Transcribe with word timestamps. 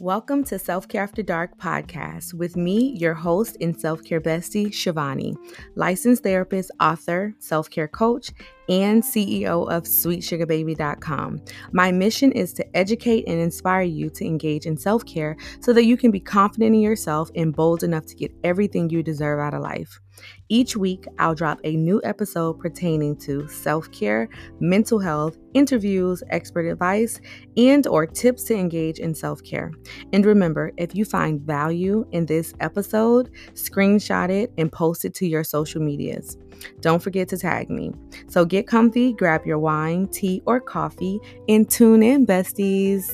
Welcome 0.00 0.44
to 0.44 0.58
Self 0.58 0.88
Care 0.88 1.02
After 1.02 1.22
Dark 1.22 1.58
podcast 1.58 2.32
with 2.32 2.56
me, 2.56 2.96
your 2.96 3.12
host 3.12 3.58
and 3.60 3.78
self 3.78 4.02
care 4.02 4.18
bestie, 4.18 4.68
Shivani, 4.68 5.36
licensed 5.74 6.22
therapist, 6.22 6.70
author, 6.80 7.34
self 7.38 7.68
care 7.68 7.86
coach, 7.86 8.30
and 8.70 9.02
CEO 9.02 9.68
of 9.68 9.82
SweetSugarBaby.com. 9.82 11.42
My 11.72 11.92
mission 11.92 12.32
is 12.32 12.52
to 12.54 12.76
educate 12.76 13.24
and 13.26 13.40
inspire 13.40 13.82
you 13.82 14.08
to 14.10 14.24
engage 14.24 14.64
in 14.64 14.76
self 14.76 15.04
care 15.04 15.36
so 15.60 15.72
that 15.72 15.84
you 15.84 15.96
can 15.96 16.10
be 16.10 16.20
confident 16.20 16.74
in 16.74 16.80
yourself 16.80 17.30
and 17.34 17.54
bold 17.54 17.82
enough 17.82 18.06
to 18.06 18.14
get 18.14 18.32
everything 18.44 18.88
you 18.88 19.02
deserve 19.02 19.40
out 19.40 19.54
of 19.54 19.62
life. 19.62 20.00
Each 20.48 20.76
week, 20.76 21.06
I'll 21.18 21.34
drop 21.34 21.60
a 21.64 21.76
new 21.76 22.00
episode 22.04 22.58
pertaining 22.58 23.16
to 23.20 23.48
self-care, 23.48 24.28
mental 24.60 24.98
health, 24.98 25.38
interviews, 25.54 26.22
expert 26.28 26.66
advice, 26.66 27.20
and 27.56 27.86
or 27.86 28.06
tips 28.06 28.44
to 28.44 28.54
engage 28.54 28.98
in 28.98 29.14
self-care. 29.14 29.72
And 30.12 30.26
remember, 30.26 30.72
if 30.76 30.94
you 30.94 31.04
find 31.04 31.40
value 31.40 32.06
in 32.12 32.26
this 32.26 32.52
episode, 32.60 33.30
screenshot 33.54 34.30
it 34.30 34.52
and 34.58 34.70
post 34.70 35.04
it 35.04 35.14
to 35.14 35.26
your 35.26 35.44
social 35.44 35.80
medias. 35.80 36.36
Don't 36.80 37.02
forget 37.02 37.28
to 37.28 37.38
tag 37.38 37.70
me. 37.70 37.92
So 38.28 38.44
get 38.44 38.66
comfy, 38.66 39.12
grab 39.12 39.46
your 39.46 39.58
wine, 39.58 40.08
tea, 40.08 40.42
or 40.46 40.60
coffee, 40.60 41.20
and 41.48 41.68
tune 41.68 42.02
in, 42.02 42.26
besties. 42.26 43.10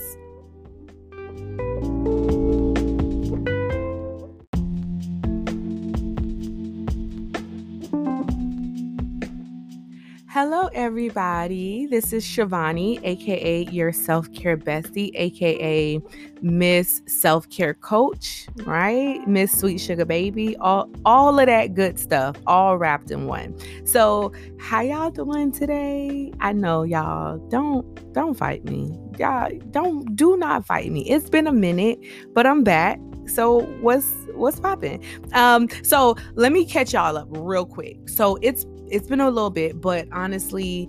Hello, 10.37 10.69
everybody. 10.75 11.87
This 11.87 12.13
is 12.13 12.23
Shivani, 12.23 13.01
aka 13.03 13.65
your 13.71 13.91
self 13.91 14.31
care 14.35 14.59
bestie, 14.59 15.11
aka 15.15 15.99
Miss 16.43 17.01
Self 17.07 17.49
Care 17.49 17.73
Coach, 17.73 18.47
right? 18.67 19.27
Miss 19.27 19.59
Sweet 19.59 19.79
Sugar 19.79 20.05
Baby, 20.05 20.55
all 20.59 20.91
all 21.07 21.39
of 21.39 21.47
that 21.47 21.73
good 21.73 21.99
stuff, 21.99 22.37
all 22.47 22.77
wrapped 22.77 23.11
in 23.11 23.27
one. 23.27 23.57
So, 23.87 24.31
how 24.61 24.83
y'all 24.83 25.11
doing 25.11 25.53
today? 25.53 26.35
I 26.39 26.53
know 26.53 26.83
y'all 26.83 27.39
don't 27.49 28.13
don't 28.13 28.35
fight 28.35 28.63
me. 28.67 28.95
Y'all 29.19 29.51
don't 29.71 30.15
do 30.15 30.37
not 30.37 30.67
fight 30.67 30.93
me. 30.93 31.09
It's 31.09 31.31
been 31.31 31.47
a 31.47 31.53
minute, 31.53 31.99
but 32.35 32.47
I'm 32.47 32.63
back. 32.63 33.01
So 33.27 33.61
what's 33.81 34.13
what's 34.35 34.61
popping? 34.61 35.03
Um, 35.33 35.69
so 35.83 36.15
let 36.35 36.53
me 36.53 36.67
catch 36.67 36.93
y'all 36.93 37.17
up 37.17 37.29
real 37.31 37.65
quick. 37.65 38.09
So 38.11 38.39
it's 38.43 38.67
it's 38.91 39.09
been 39.09 39.21
a 39.21 39.31
little 39.31 39.51
bit, 39.51 39.81
but 39.81 40.07
honestly, 40.13 40.89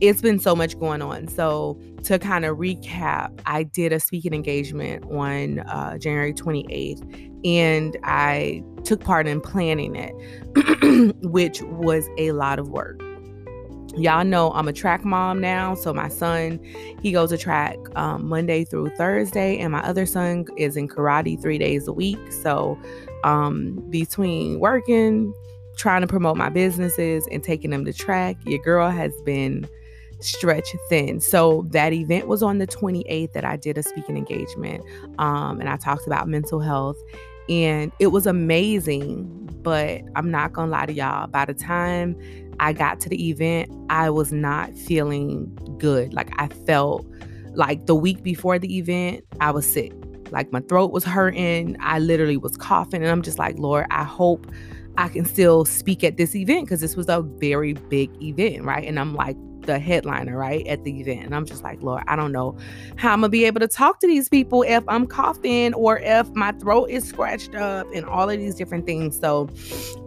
it's 0.00 0.22
been 0.22 0.38
so 0.38 0.56
much 0.56 0.78
going 0.78 1.02
on. 1.02 1.28
So 1.28 1.78
to 2.04 2.18
kind 2.18 2.44
of 2.44 2.56
recap, 2.56 3.38
I 3.46 3.64
did 3.64 3.92
a 3.92 4.00
speaking 4.00 4.32
engagement 4.32 5.04
on 5.10 5.60
uh, 5.60 5.98
January 5.98 6.32
28th, 6.32 7.30
and 7.44 7.96
I 8.02 8.64
took 8.84 9.04
part 9.04 9.26
in 9.26 9.40
planning 9.40 9.94
it, 9.96 11.14
which 11.22 11.60
was 11.62 12.08
a 12.16 12.32
lot 12.32 12.58
of 12.58 12.68
work. 12.70 13.00
Y'all 13.96 14.24
know 14.24 14.52
I'm 14.52 14.68
a 14.68 14.72
track 14.72 15.04
mom 15.04 15.40
now, 15.40 15.74
so 15.74 15.92
my 15.92 16.08
son 16.08 16.60
he 17.02 17.10
goes 17.10 17.30
to 17.30 17.38
track 17.38 17.76
um, 17.96 18.28
Monday 18.28 18.64
through 18.64 18.90
Thursday, 18.90 19.58
and 19.58 19.72
my 19.72 19.80
other 19.80 20.06
son 20.06 20.46
is 20.56 20.76
in 20.76 20.88
karate 20.88 21.40
three 21.40 21.58
days 21.58 21.88
a 21.88 21.92
week. 21.92 22.32
So 22.32 22.78
um, 23.24 23.74
between 23.90 24.60
working, 24.60 25.34
trying 25.80 26.02
to 26.02 26.06
promote 26.06 26.36
my 26.36 26.50
businesses 26.50 27.26
and 27.32 27.42
taking 27.42 27.70
them 27.70 27.86
to 27.86 27.92
track, 27.92 28.36
your 28.44 28.62
girl 28.62 28.90
has 28.90 29.12
been 29.24 29.66
stretched 30.20 30.76
thin. 30.90 31.20
So 31.20 31.66
that 31.70 31.94
event 31.94 32.28
was 32.28 32.42
on 32.42 32.58
the 32.58 32.66
28th 32.66 33.32
that 33.32 33.46
I 33.46 33.56
did 33.56 33.78
a 33.78 33.82
speaking 33.82 34.18
engagement. 34.18 34.84
Um, 35.18 35.58
and 35.58 35.70
I 35.70 35.76
talked 35.76 36.06
about 36.06 36.28
mental 36.28 36.60
health. 36.60 36.98
And 37.48 37.90
it 37.98 38.08
was 38.08 38.26
amazing, 38.26 39.26
but 39.62 40.02
I'm 40.14 40.30
not 40.30 40.52
gonna 40.52 40.70
lie 40.70 40.84
to 40.84 40.92
y'all. 40.92 41.26
By 41.26 41.46
the 41.46 41.54
time 41.54 42.14
I 42.60 42.74
got 42.74 43.00
to 43.00 43.08
the 43.08 43.30
event, 43.30 43.72
I 43.88 44.10
was 44.10 44.32
not 44.32 44.76
feeling 44.76 45.46
good. 45.78 46.12
Like 46.12 46.30
I 46.38 46.48
felt 46.48 47.06
like 47.54 47.86
the 47.86 47.94
week 47.94 48.22
before 48.22 48.58
the 48.58 48.76
event, 48.76 49.24
I 49.40 49.50
was 49.50 49.66
sick. 49.66 49.92
Like 50.30 50.52
my 50.52 50.60
throat 50.60 50.92
was 50.92 51.04
hurting. 51.04 51.78
I 51.80 51.98
literally 51.98 52.36
was 52.36 52.56
coughing. 52.58 53.02
And 53.02 53.10
I'm 53.10 53.22
just 53.22 53.38
like, 53.38 53.58
Lord, 53.58 53.86
I 53.90 54.04
hope 54.04 54.46
I 54.96 55.08
can 55.08 55.24
still 55.24 55.64
speak 55.64 56.04
at 56.04 56.16
this 56.16 56.34
event 56.34 56.66
because 56.66 56.80
this 56.80 56.96
was 56.96 57.08
a 57.08 57.22
very 57.22 57.74
big 57.74 58.10
event, 58.22 58.64
right? 58.64 58.86
And 58.86 58.98
I'm 58.98 59.14
like 59.14 59.36
the 59.62 59.78
headliner, 59.78 60.36
right, 60.36 60.66
at 60.66 60.84
the 60.84 61.00
event. 61.00 61.24
And 61.24 61.34
I'm 61.34 61.44
just 61.44 61.62
like, 61.62 61.82
Lord, 61.82 62.02
I 62.06 62.16
don't 62.16 62.32
know 62.32 62.56
how 62.96 63.12
I'm 63.12 63.20
gonna 63.20 63.28
be 63.28 63.44
able 63.44 63.60
to 63.60 63.68
talk 63.68 64.00
to 64.00 64.06
these 64.06 64.28
people 64.28 64.62
if 64.62 64.82
I'm 64.88 65.06
coughing 65.06 65.74
or 65.74 65.98
if 65.98 66.28
my 66.30 66.52
throat 66.52 66.90
is 66.90 67.06
scratched 67.06 67.54
up 67.54 67.86
and 67.94 68.04
all 68.04 68.28
of 68.28 68.38
these 68.38 68.54
different 68.54 68.86
things. 68.86 69.18
So 69.18 69.48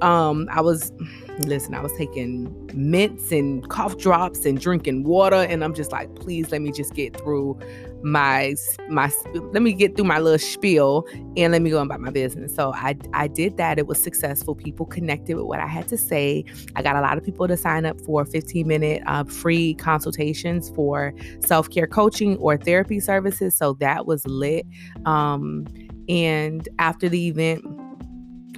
um 0.02 0.48
I 0.52 0.62
was 0.62 0.92
listen, 1.40 1.74
I 1.74 1.82
was 1.82 1.94
taking 1.94 2.54
mints 2.74 3.32
and 3.32 3.68
cough 3.70 3.98
drops 3.98 4.46
and 4.46 4.60
drinking 4.60 5.04
water 5.04 5.36
and 5.36 5.64
I'm 5.64 5.74
just 5.74 5.92
like, 5.92 6.14
please 6.16 6.52
let 6.52 6.62
me 6.62 6.72
just 6.72 6.94
get 6.94 7.18
through 7.18 7.58
my 8.04 8.56
my 8.90 9.12
let 9.34 9.62
me 9.62 9.74
get 9.74 9.96
through 9.96 10.06
my 10.06 10.20
little 10.20 10.40
spiel 10.40 11.08
and 11.38 11.52
let 11.52 11.62
me 11.62 11.70
go 11.70 11.82
about 11.82 12.02
my 12.02 12.12
business. 12.12 12.54
So 12.54 12.74
I 12.74 12.96
I 13.14 13.28
did 13.28 13.58
that. 13.58 13.80
It 13.80 13.88
was 13.88 14.02
successful. 14.02 14.56
People 14.56 14.86
connected 14.86 15.36
with 15.36 15.46
what 15.46 15.60
I 15.60 15.68
had 15.68 15.88
to 15.88 15.98
say. 15.98 16.44
I 16.76 16.82
got 16.82 16.96
a 16.96 17.02
lot 17.02 17.18
of 17.18 17.24
people 17.24 17.48
to 17.48 17.58
sign 17.58 17.86
up 17.86 18.00
for 18.02 18.26
15 18.26 18.68
minute 18.68 19.02
uh, 19.06 19.24
free 19.24 19.74
consultations 19.76 20.70
for 20.70 21.14
self 21.40 21.70
care 21.70 21.88
coaching 21.88 22.38
or 22.38 22.58
therapy 22.58 23.00
services. 23.00 23.56
So 23.56 23.74
that 23.80 24.06
was 24.06 24.26
lit. 24.28 24.66
Um, 25.06 25.66
and 26.10 26.68
after 26.80 27.08
the 27.08 27.28
event 27.28 27.64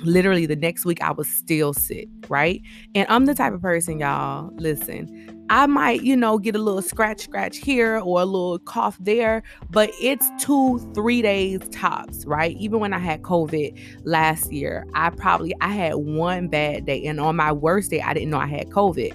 literally 0.06 0.46
the 0.46 0.56
next 0.56 0.86
week 0.86 1.02
I 1.02 1.12
was 1.12 1.28
still 1.28 1.74
sick, 1.74 2.08
right? 2.30 2.62
And 2.94 3.06
I'm 3.10 3.26
the 3.26 3.36
type 3.36 3.54
of 3.54 3.62
person, 3.62 4.00
y'all, 4.00 4.52
listen, 4.56 5.36
I 5.50 5.68
might, 5.68 6.02
you 6.02 6.16
know, 6.16 6.40
get 6.40 6.56
a 6.56 6.60
little 6.60 6.82
scratch, 6.82 7.22
scratch 7.22 7.58
here 7.58 7.98
or 8.00 8.22
a 8.22 8.26
little 8.26 8.58
cough 8.60 8.98
there, 9.00 9.44
but 9.70 9.92
it's 10.02 10.28
two, 10.40 10.80
three 10.96 11.22
days 11.22 11.60
tops, 11.72 12.26
right? 12.26 12.56
Even 12.58 12.80
when 12.80 12.94
I 12.94 13.00
had 13.00 13.22
COVID 13.22 13.80
last 14.06 14.52
year, 14.52 14.88
I 14.96 15.12
probably 15.12 15.54
I 15.62 15.70
had 15.70 15.96
one 15.96 16.48
bad 16.48 16.86
day, 16.86 17.04
and 17.06 17.20
on 17.20 17.36
my 17.36 17.52
worst 17.52 17.92
day, 17.92 18.02
I 18.02 18.14
didn't 18.14 18.32
know 18.32 18.40
I 18.40 18.48
had 18.48 18.70
COVID 18.70 19.14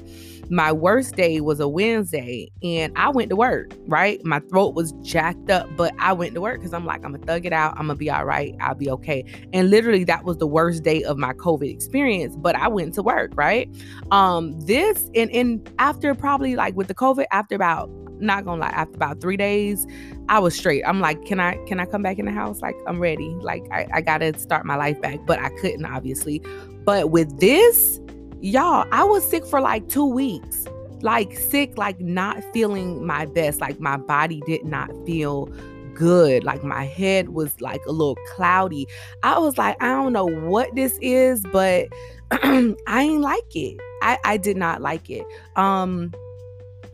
my 0.51 0.73
worst 0.73 1.15
day 1.15 1.41
was 1.41 1.61
a 1.61 1.69
Wednesday 1.69 2.51
and 2.63 2.93
I 2.97 3.09
went 3.09 3.31
to 3.31 3.37
work, 3.37 3.73
right? 3.87 4.23
My 4.25 4.41
throat 4.41 4.75
was 4.75 4.93
jacked 5.01 5.49
up, 5.49 5.69
but 5.77 5.95
I 6.01 6.13
went 6.13 6.35
to 6.35 6.41
work 6.41 6.59
because 6.59 6.75
I'm 6.75 6.85
like, 6.85 7.05
I'm 7.05 7.13
gonna 7.13 7.25
thug 7.25 7.47
it 7.47 7.53
out. 7.53 7.75
I'm 7.79 7.87
gonna 7.87 7.95
be 7.95 8.11
all 8.11 8.25
right. 8.25 8.55
I'll 8.61 8.75
be 8.75 8.91
okay. 8.91 9.25
And 9.53 9.71
literally, 9.71 10.03
that 10.05 10.25
was 10.25 10.39
the 10.39 10.49
worst 10.49 10.83
day 10.83 11.05
of 11.05 11.17
my 11.19 11.33
COVID 11.35 11.73
experience, 11.73 12.35
but 12.37 12.57
I 12.57 12.67
went 12.67 12.95
to 12.95 13.03
work, 13.03 13.31
right? 13.37 13.69
Um, 14.11 14.59
this 14.63 15.09
and 15.15 15.31
and 15.31 15.73
after 15.79 16.15
probably 16.17 16.57
like 16.57 16.75
with 16.75 16.89
the 16.89 16.95
COVID, 16.95 17.27
after 17.31 17.55
about 17.55 17.89
not 18.19 18.45
gonna 18.45 18.61
lie, 18.61 18.69
after 18.69 18.97
about 18.97 19.21
three 19.21 19.37
days, 19.37 19.87
I 20.29 20.41
was 20.41 20.57
straight. 20.57 20.83
I'm 20.85 21.01
like, 21.01 21.25
can 21.25 21.39
I 21.39 21.65
can 21.67 21.79
I 21.79 21.87
come 21.87 22.03
back 22.03 22.19
in 22.19 22.27
the 22.27 22.33
house? 22.33 22.61
Like, 22.61 22.77
I'm 22.89 22.99
ready. 22.99 23.29
Like, 23.41 23.65
I, 23.71 23.87
I 23.95 24.01
gotta 24.01 24.37
start 24.39 24.67
my 24.67 24.75
life 24.75 25.01
back. 25.01 25.21
But 25.27 25.39
I 25.39 25.51
couldn't, 25.61 25.87
obviously. 25.87 26.43
But 26.85 27.11
with 27.13 27.39
this, 27.39 28.01
y'all, 28.41 28.87
I 28.93 29.05
was 29.05 29.29
sick 29.29 29.47
for 29.47 29.61
like 29.61 29.89
two 29.89 30.07
weeks. 30.07 30.67
Like 31.03 31.37
sick, 31.39 31.79
like 31.79 31.99
not 32.01 32.43
feeling 32.53 33.07
my 33.07 33.27
best. 33.27 33.61
Like 33.61 33.81
my 33.81 33.97
body 33.97 34.43
did 34.47 34.65
not 34.65 34.91
feel 35.07 35.47
good. 35.95 36.45
Like 36.45 36.63
my 36.63 36.85
head 36.85 37.31
was 37.31 37.61
like 37.61 37.81
a 37.87 37.93
little 37.93 38.19
cloudy. 38.29 38.87
I 39.23 39.39
was 39.39 39.59
like, 39.59 39.83
I 39.83 39.89
don't 39.89 40.13
know 40.13 40.27
what 40.27 40.75
this 40.75 40.99
is, 41.01 41.43
but 41.53 41.89
I 42.31 42.75
ain't 42.89 43.23
like 43.23 43.57
it. 43.57 43.79
I, 44.03 44.19
I 44.25 44.37
did 44.37 44.57
not 44.57 44.83
like 44.83 45.09
it. 45.11 45.27
Um, 45.57 46.13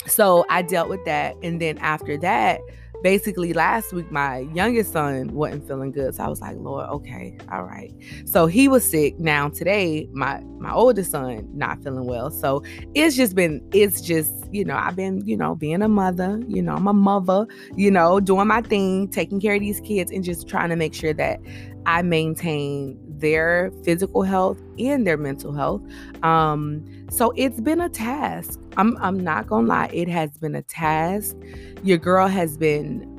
so 0.07 0.45
I 0.49 0.63
dealt 0.63 0.89
with 0.89 1.05
that. 1.05 1.35
And 1.43 1.61
then 1.61 1.79
after 1.79 2.17
that, 2.19 2.61
basically 3.07 3.53
last 3.53 3.93
week 3.93 4.11
my 4.11 4.39
youngest 4.53 4.93
son 4.93 5.29
wasn't 5.29 5.65
feeling 5.69 5.93
good 5.93 6.13
so 6.15 6.25
i 6.25 6.29
was 6.29 6.41
like 6.41 6.57
lord 6.59 6.89
okay 6.89 7.37
all 7.53 7.65
right. 7.65 7.95
So 8.25 8.47
he 8.47 8.69
was 8.69 8.89
sick. 8.89 9.19
Now 9.19 9.49
today 9.49 10.09
my 10.13 10.41
my 10.59 10.73
oldest 10.73 11.11
son 11.11 11.49
not 11.53 11.83
feeling 11.83 12.07
well. 12.07 12.31
So 12.31 12.63
it's 12.95 13.17
just 13.17 13.35
been 13.35 13.67
it's 13.73 14.01
just 14.01 14.33
you 14.53 14.65
know 14.65 14.77
i've 14.77 14.97
been 14.97 15.27
you 15.27 15.37
know 15.37 15.55
being 15.55 15.83
a 15.83 15.89
mother 15.89 16.41
you 16.47 16.63
know 16.63 16.75
i'm 16.75 16.87
a 16.87 16.93
mother 16.93 17.47
you 17.75 17.91
know 17.91 18.21
doing 18.21 18.47
my 18.47 18.63
thing 18.63 19.09
taking 19.09 19.41
care 19.41 19.55
of 19.55 19.61
these 19.61 19.81
kids 19.81 20.13
and 20.13 20.23
just 20.23 20.49
trying 20.49 20.69
to 20.69 20.77
make 20.77 20.95
sure 20.95 21.13
that 21.13 21.41
i 21.87 22.03
maintain 22.03 22.99
their 23.19 23.73
physical 23.83 24.23
health 24.23 24.61
and 24.79 25.07
their 25.07 25.17
mental 25.17 25.53
health 25.53 25.81
um 26.23 26.85
so 27.11 27.33
it's 27.37 27.61
been 27.61 27.81
a 27.81 27.89
task 27.89 28.61
i'm 28.77 28.97
i'm 28.99 29.19
not 29.19 29.47
gonna 29.47 29.67
lie 29.67 29.91
it 29.93 30.09
has 30.09 30.37
been 30.39 30.55
a 30.55 30.63
task 30.63 31.35
your 31.83 31.99
girl 31.99 32.27
has 32.29 32.57
been 32.57 33.17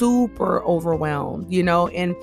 super 0.00 0.64
overwhelmed, 0.64 1.52
you 1.52 1.62
know, 1.62 1.88
and 1.88 2.16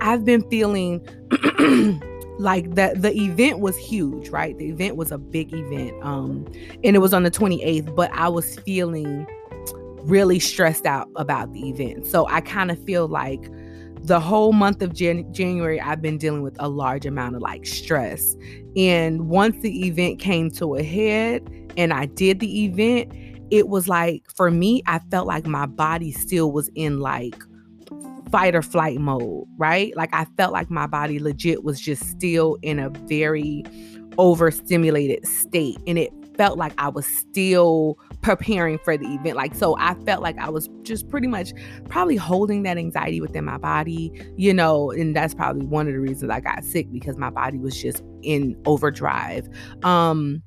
I've 0.00 0.24
been 0.24 0.48
feeling 0.50 1.00
like 2.38 2.74
that 2.76 3.02
the 3.02 3.12
event 3.12 3.58
was 3.58 3.76
huge, 3.76 4.28
right? 4.28 4.56
The 4.56 4.68
event 4.68 4.96
was 4.96 5.10
a 5.10 5.18
big 5.18 5.52
event. 5.52 6.00
Um 6.02 6.46
and 6.84 6.94
it 6.94 7.00
was 7.00 7.12
on 7.12 7.24
the 7.24 7.30
28th, 7.30 7.94
but 7.96 8.12
I 8.12 8.28
was 8.28 8.58
feeling 8.60 9.26
really 10.02 10.38
stressed 10.38 10.86
out 10.86 11.08
about 11.16 11.52
the 11.52 11.68
event. 11.68 12.06
So 12.06 12.26
I 12.28 12.40
kind 12.40 12.70
of 12.70 12.78
feel 12.84 13.08
like 13.08 13.50
the 14.04 14.20
whole 14.20 14.52
month 14.52 14.82
of 14.82 14.92
Jan- 14.92 15.32
January, 15.32 15.80
I've 15.80 16.02
been 16.02 16.18
dealing 16.18 16.42
with 16.42 16.56
a 16.60 16.68
large 16.68 17.06
amount 17.06 17.36
of 17.36 17.42
like 17.42 17.64
stress. 17.64 18.36
And 18.76 19.28
once 19.28 19.60
the 19.62 19.86
event 19.86 20.18
came 20.18 20.50
to 20.52 20.76
a 20.76 20.82
head 20.82 21.42
and 21.78 21.92
I 21.92 22.04
did 22.06 22.40
the 22.40 22.64
event, 22.64 23.10
it 23.50 23.68
was 23.68 23.88
like 23.88 24.22
for 24.34 24.50
me, 24.50 24.82
I 24.86 24.98
felt 25.10 25.26
like 25.26 25.46
my 25.46 25.64
body 25.64 26.12
still 26.12 26.52
was 26.52 26.70
in 26.74 27.00
like 27.00 27.34
fight 28.30 28.54
or 28.54 28.60
flight 28.60 28.98
mode, 28.98 29.46
right? 29.56 29.96
Like 29.96 30.10
I 30.12 30.26
felt 30.36 30.52
like 30.52 30.70
my 30.70 30.86
body 30.86 31.18
legit 31.18 31.64
was 31.64 31.80
just 31.80 32.04
still 32.10 32.58
in 32.60 32.78
a 32.78 32.90
very 33.06 33.64
overstimulated 34.18 35.26
state. 35.26 35.78
And 35.86 35.98
it 35.98 36.12
felt 36.36 36.58
like 36.58 36.72
I 36.78 36.88
was 36.88 37.06
still 37.06 37.98
preparing 38.22 38.78
for 38.78 38.96
the 38.96 39.06
event. 39.06 39.36
Like, 39.36 39.54
so 39.54 39.76
I 39.78 39.94
felt 40.04 40.22
like 40.22 40.38
I 40.38 40.48
was 40.50 40.68
just 40.82 41.08
pretty 41.08 41.26
much 41.26 41.52
probably 41.88 42.16
holding 42.16 42.62
that 42.64 42.78
anxiety 42.78 43.20
within 43.20 43.44
my 43.44 43.58
body, 43.58 44.12
you 44.36 44.54
know, 44.54 44.90
and 44.90 45.14
that's 45.14 45.34
probably 45.34 45.66
one 45.66 45.86
of 45.86 45.92
the 45.92 46.00
reasons 46.00 46.30
I 46.30 46.40
got 46.40 46.64
sick 46.64 46.90
because 46.92 47.16
my 47.16 47.30
body 47.30 47.58
was 47.58 47.80
just 47.80 48.02
in 48.22 48.60
overdrive. 48.66 49.48
Um, 49.82 50.42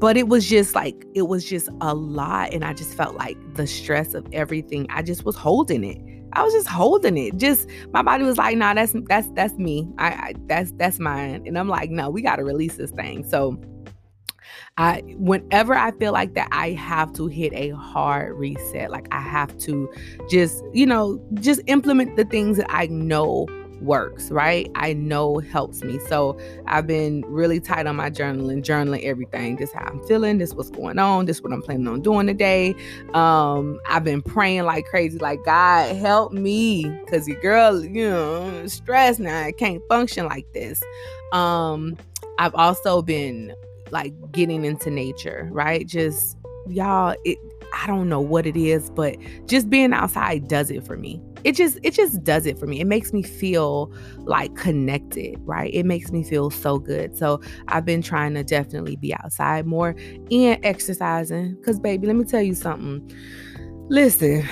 but 0.00 0.16
it 0.16 0.28
was 0.28 0.48
just 0.48 0.74
like 0.74 1.06
it 1.14 1.28
was 1.28 1.44
just 1.44 1.68
a 1.80 1.94
lot 1.94 2.52
and 2.52 2.64
i 2.64 2.72
just 2.72 2.94
felt 2.94 3.14
like 3.14 3.36
the 3.54 3.64
stress 3.64 4.12
of 4.12 4.26
everything 4.32 4.86
i 4.90 5.00
just 5.00 5.24
was 5.24 5.36
holding 5.36 5.84
it. 5.84 5.98
I 6.34 6.42
was 6.42 6.52
just 6.52 6.68
holding 6.68 7.16
it. 7.16 7.36
Just 7.38 7.68
my 7.92 8.02
body 8.02 8.24
was 8.24 8.36
like 8.36 8.56
nah 8.56 8.74
that's 8.74 8.94
that's 9.08 9.28
that's 9.30 9.54
me. 9.54 9.88
I, 9.98 10.06
I 10.08 10.34
that's 10.46 10.72
that's 10.72 10.98
mine. 10.98 11.42
And 11.46 11.58
i'm 11.58 11.68
like 11.68 11.90
no 11.90 12.10
we 12.10 12.22
got 12.22 12.36
to 12.36 12.44
release 12.44 12.76
this 12.76 12.90
thing. 12.90 13.24
So 13.24 13.58
I 14.76 15.02
whenever 15.16 15.74
I 15.74 15.92
feel 15.92 16.12
like 16.12 16.34
that 16.34 16.48
I 16.52 16.70
have 16.70 17.12
to 17.14 17.26
hit 17.26 17.52
a 17.52 17.70
hard 17.70 18.36
reset 18.36 18.90
like 18.90 19.08
I 19.10 19.20
have 19.20 19.56
to 19.58 19.90
just 20.28 20.62
you 20.72 20.86
know 20.86 21.20
just 21.34 21.60
implement 21.66 22.16
the 22.16 22.24
things 22.24 22.56
that 22.58 22.66
I 22.70 22.86
know 22.86 23.46
works, 23.80 24.30
right? 24.30 24.70
I 24.74 24.92
know 24.92 25.38
helps 25.38 25.82
me. 25.82 25.98
So 26.08 26.38
I've 26.66 26.86
been 26.86 27.24
really 27.26 27.60
tight 27.60 27.86
on 27.86 27.96
my 27.96 28.10
journaling, 28.10 28.62
journaling 28.62 29.04
everything. 29.04 29.56
This 29.56 29.72
how 29.72 29.86
I'm 29.86 30.02
feeling, 30.06 30.38
this 30.38 30.54
what's 30.54 30.70
going 30.70 30.98
on, 30.98 31.26
this 31.26 31.42
what 31.42 31.52
I'm 31.52 31.62
planning 31.62 31.88
on 31.88 32.00
doing 32.00 32.26
today. 32.26 32.74
Um, 33.14 33.80
I've 33.88 34.04
been 34.04 34.22
praying 34.22 34.64
like 34.64 34.86
crazy, 34.86 35.18
like 35.18 35.44
God 35.44 35.96
help 35.96 36.32
me. 36.32 36.84
Cause 37.08 37.28
your 37.28 37.40
girl, 37.40 37.84
you 37.84 38.08
know, 38.08 38.66
stressed 38.66 39.20
now. 39.20 39.44
I 39.44 39.52
can't 39.52 39.82
function 39.88 40.26
like 40.26 40.50
this. 40.52 40.82
Um, 41.32 41.96
I've 42.38 42.54
also 42.54 43.02
been 43.02 43.54
like 43.90 44.14
getting 44.32 44.64
into 44.64 44.90
nature, 44.90 45.48
right? 45.52 45.86
Just 45.86 46.36
y'all, 46.68 47.14
it 47.24 47.38
I 47.74 47.86
don't 47.86 48.08
know 48.08 48.20
what 48.20 48.46
it 48.46 48.56
is, 48.56 48.90
but 48.90 49.16
just 49.46 49.68
being 49.68 49.92
outside 49.92 50.48
does 50.48 50.70
it 50.70 50.86
for 50.86 50.96
me. 50.96 51.20
It 51.44 51.52
just 51.52 51.78
it 51.82 51.92
just 51.92 52.24
does 52.24 52.46
it 52.46 52.58
for 52.58 52.66
me. 52.66 52.80
It 52.80 52.86
makes 52.86 53.12
me 53.12 53.22
feel 53.22 53.92
like 54.18 54.54
connected 54.56 55.36
right? 55.44 55.72
It 55.72 55.86
makes 55.86 56.10
me 56.10 56.24
feel 56.24 56.50
so 56.50 56.78
good. 56.78 57.16
So 57.16 57.40
i've 57.68 57.84
been 57.84 58.02
trying 58.02 58.34
to 58.34 58.44
definitely 58.44 58.96
be 58.96 59.14
outside 59.14 59.66
more 59.66 59.94
and 60.30 60.58
exercising. 60.64 61.54
Because 61.56 61.78
baby 61.78 62.06
let 62.06 62.16
me 62.16 62.24
tell 62.24 62.42
you 62.42 62.54
something. 62.54 63.10
Listen 63.88 64.46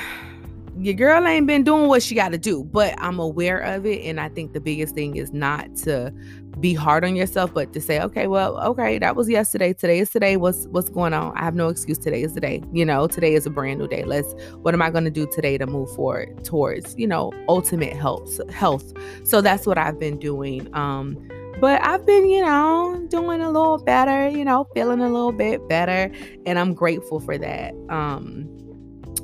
your 0.79 0.95
girl 0.95 1.27
ain't 1.27 1.47
been 1.47 1.65
doing 1.65 1.89
what 1.89 2.03
she 2.03 2.15
got 2.15 2.31
to 2.31 2.39
do, 2.39 2.65
but 2.65 2.95
I'm 2.99 3.19
aware 3.19 3.59
of 3.61 3.87
it. 3.87 4.03
And 4.05 4.21
I 4.21 4.29
think 4.29 4.53
the 4.53 4.61
biggest 4.61 4.95
thing 4.95 5.17
is 5.17 5.33
not 5.33 5.75
to 5.77 6.13
be 6.61 6.75
hard 6.75 7.05
on 7.05 7.17
yourself, 7.17 7.53
but 7.53 7.73
to 7.73 7.81
say, 7.81 8.01
okay, 8.01 8.27
well, 8.27 8.59
okay, 8.61 8.99
that 8.99 9.17
was 9.17 9.29
yesterday. 9.29 9.73
Today 9.73 9.99
is 9.99 10.11
today. 10.11 10.37
What's 10.37 10.67
what's 10.69 10.89
going 10.89 11.13
on? 11.13 11.37
I 11.37 11.45
have 11.45 11.55
no 11.55 11.69
excuse. 11.69 11.99
Today 11.99 12.23
is 12.23 12.33
today. 12.33 12.63
You 12.73 12.85
know, 12.85 13.07
today 13.07 13.35
is 13.35 13.47
a 13.47 13.51
brand 13.51 13.81
new 13.81 13.89
day. 13.89 14.05
Let's 14.05 14.35
what 14.63 14.75
am 14.75 14.83
I 14.83 14.91
going 14.91 15.05
to 15.05 15.11
do 15.11 15.27
today 15.27 15.59
to 15.59 15.67
move 15.67 15.95
forward 15.95 16.45
towards, 16.45 16.95
you 16.99 17.07
know, 17.07 17.33
ultimate 17.49 17.95
health 17.95 18.39
health. 18.51 18.93
So 19.25 19.41
that's 19.41 19.67
what 19.67 19.79
I've 19.79 19.99
been 19.99 20.19
doing. 20.19 20.73
Um 20.75 21.17
but 21.59 21.83
I've 21.83 22.05
been, 22.05 22.29
you 22.29 22.45
know, 22.45 23.07
doing 23.09 23.41
a 23.41 23.51
little 23.51 23.79
better, 23.79 24.29
you 24.29 24.45
know, 24.45 24.69
feeling 24.75 25.01
a 25.01 25.09
little 25.09 25.33
bit 25.33 25.67
better, 25.71 26.13
and 26.45 26.59
I'm 26.59 26.75
grateful 26.75 27.19
for 27.19 27.39
that. 27.39 27.75
Um 27.89 28.56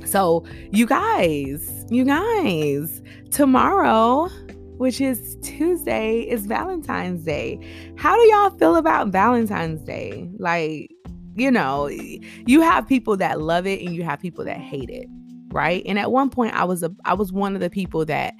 so, 0.05 0.45
you 0.71 0.85
guys, 0.85 1.85
you 1.89 2.05
guys, 2.05 3.01
tomorrow, 3.31 4.29
which 4.77 4.99
is 4.99 5.37
Tuesday, 5.41 6.21
is 6.21 6.45
Valentine's 6.45 7.23
Day. 7.23 7.59
How 7.97 8.15
do 8.15 8.21
y'all 8.29 8.49
feel 8.51 8.75
about 8.75 9.09
Valentine's 9.09 9.81
Day? 9.81 10.29
Like, 10.37 10.91
you 11.35 11.49
know, 11.51 11.87
you 11.87 12.61
have 12.61 12.87
people 12.87 13.17
that 13.17 13.41
love 13.41 13.65
it 13.65 13.81
and 13.81 13.95
you 13.95 14.03
have 14.03 14.19
people 14.19 14.45
that 14.45 14.57
hate 14.57 14.89
it, 14.89 15.07
right? 15.51 15.83
And 15.85 15.97
at 15.97 16.11
one 16.11 16.29
point 16.29 16.53
I 16.53 16.63
was 16.63 16.83
a 16.83 16.93
I 17.05 17.13
was 17.13 17.31
one 17.31 17.55
of 17.55 17.61
the 17.61 17.69
people 17.69 18.05
that 18.05 18.35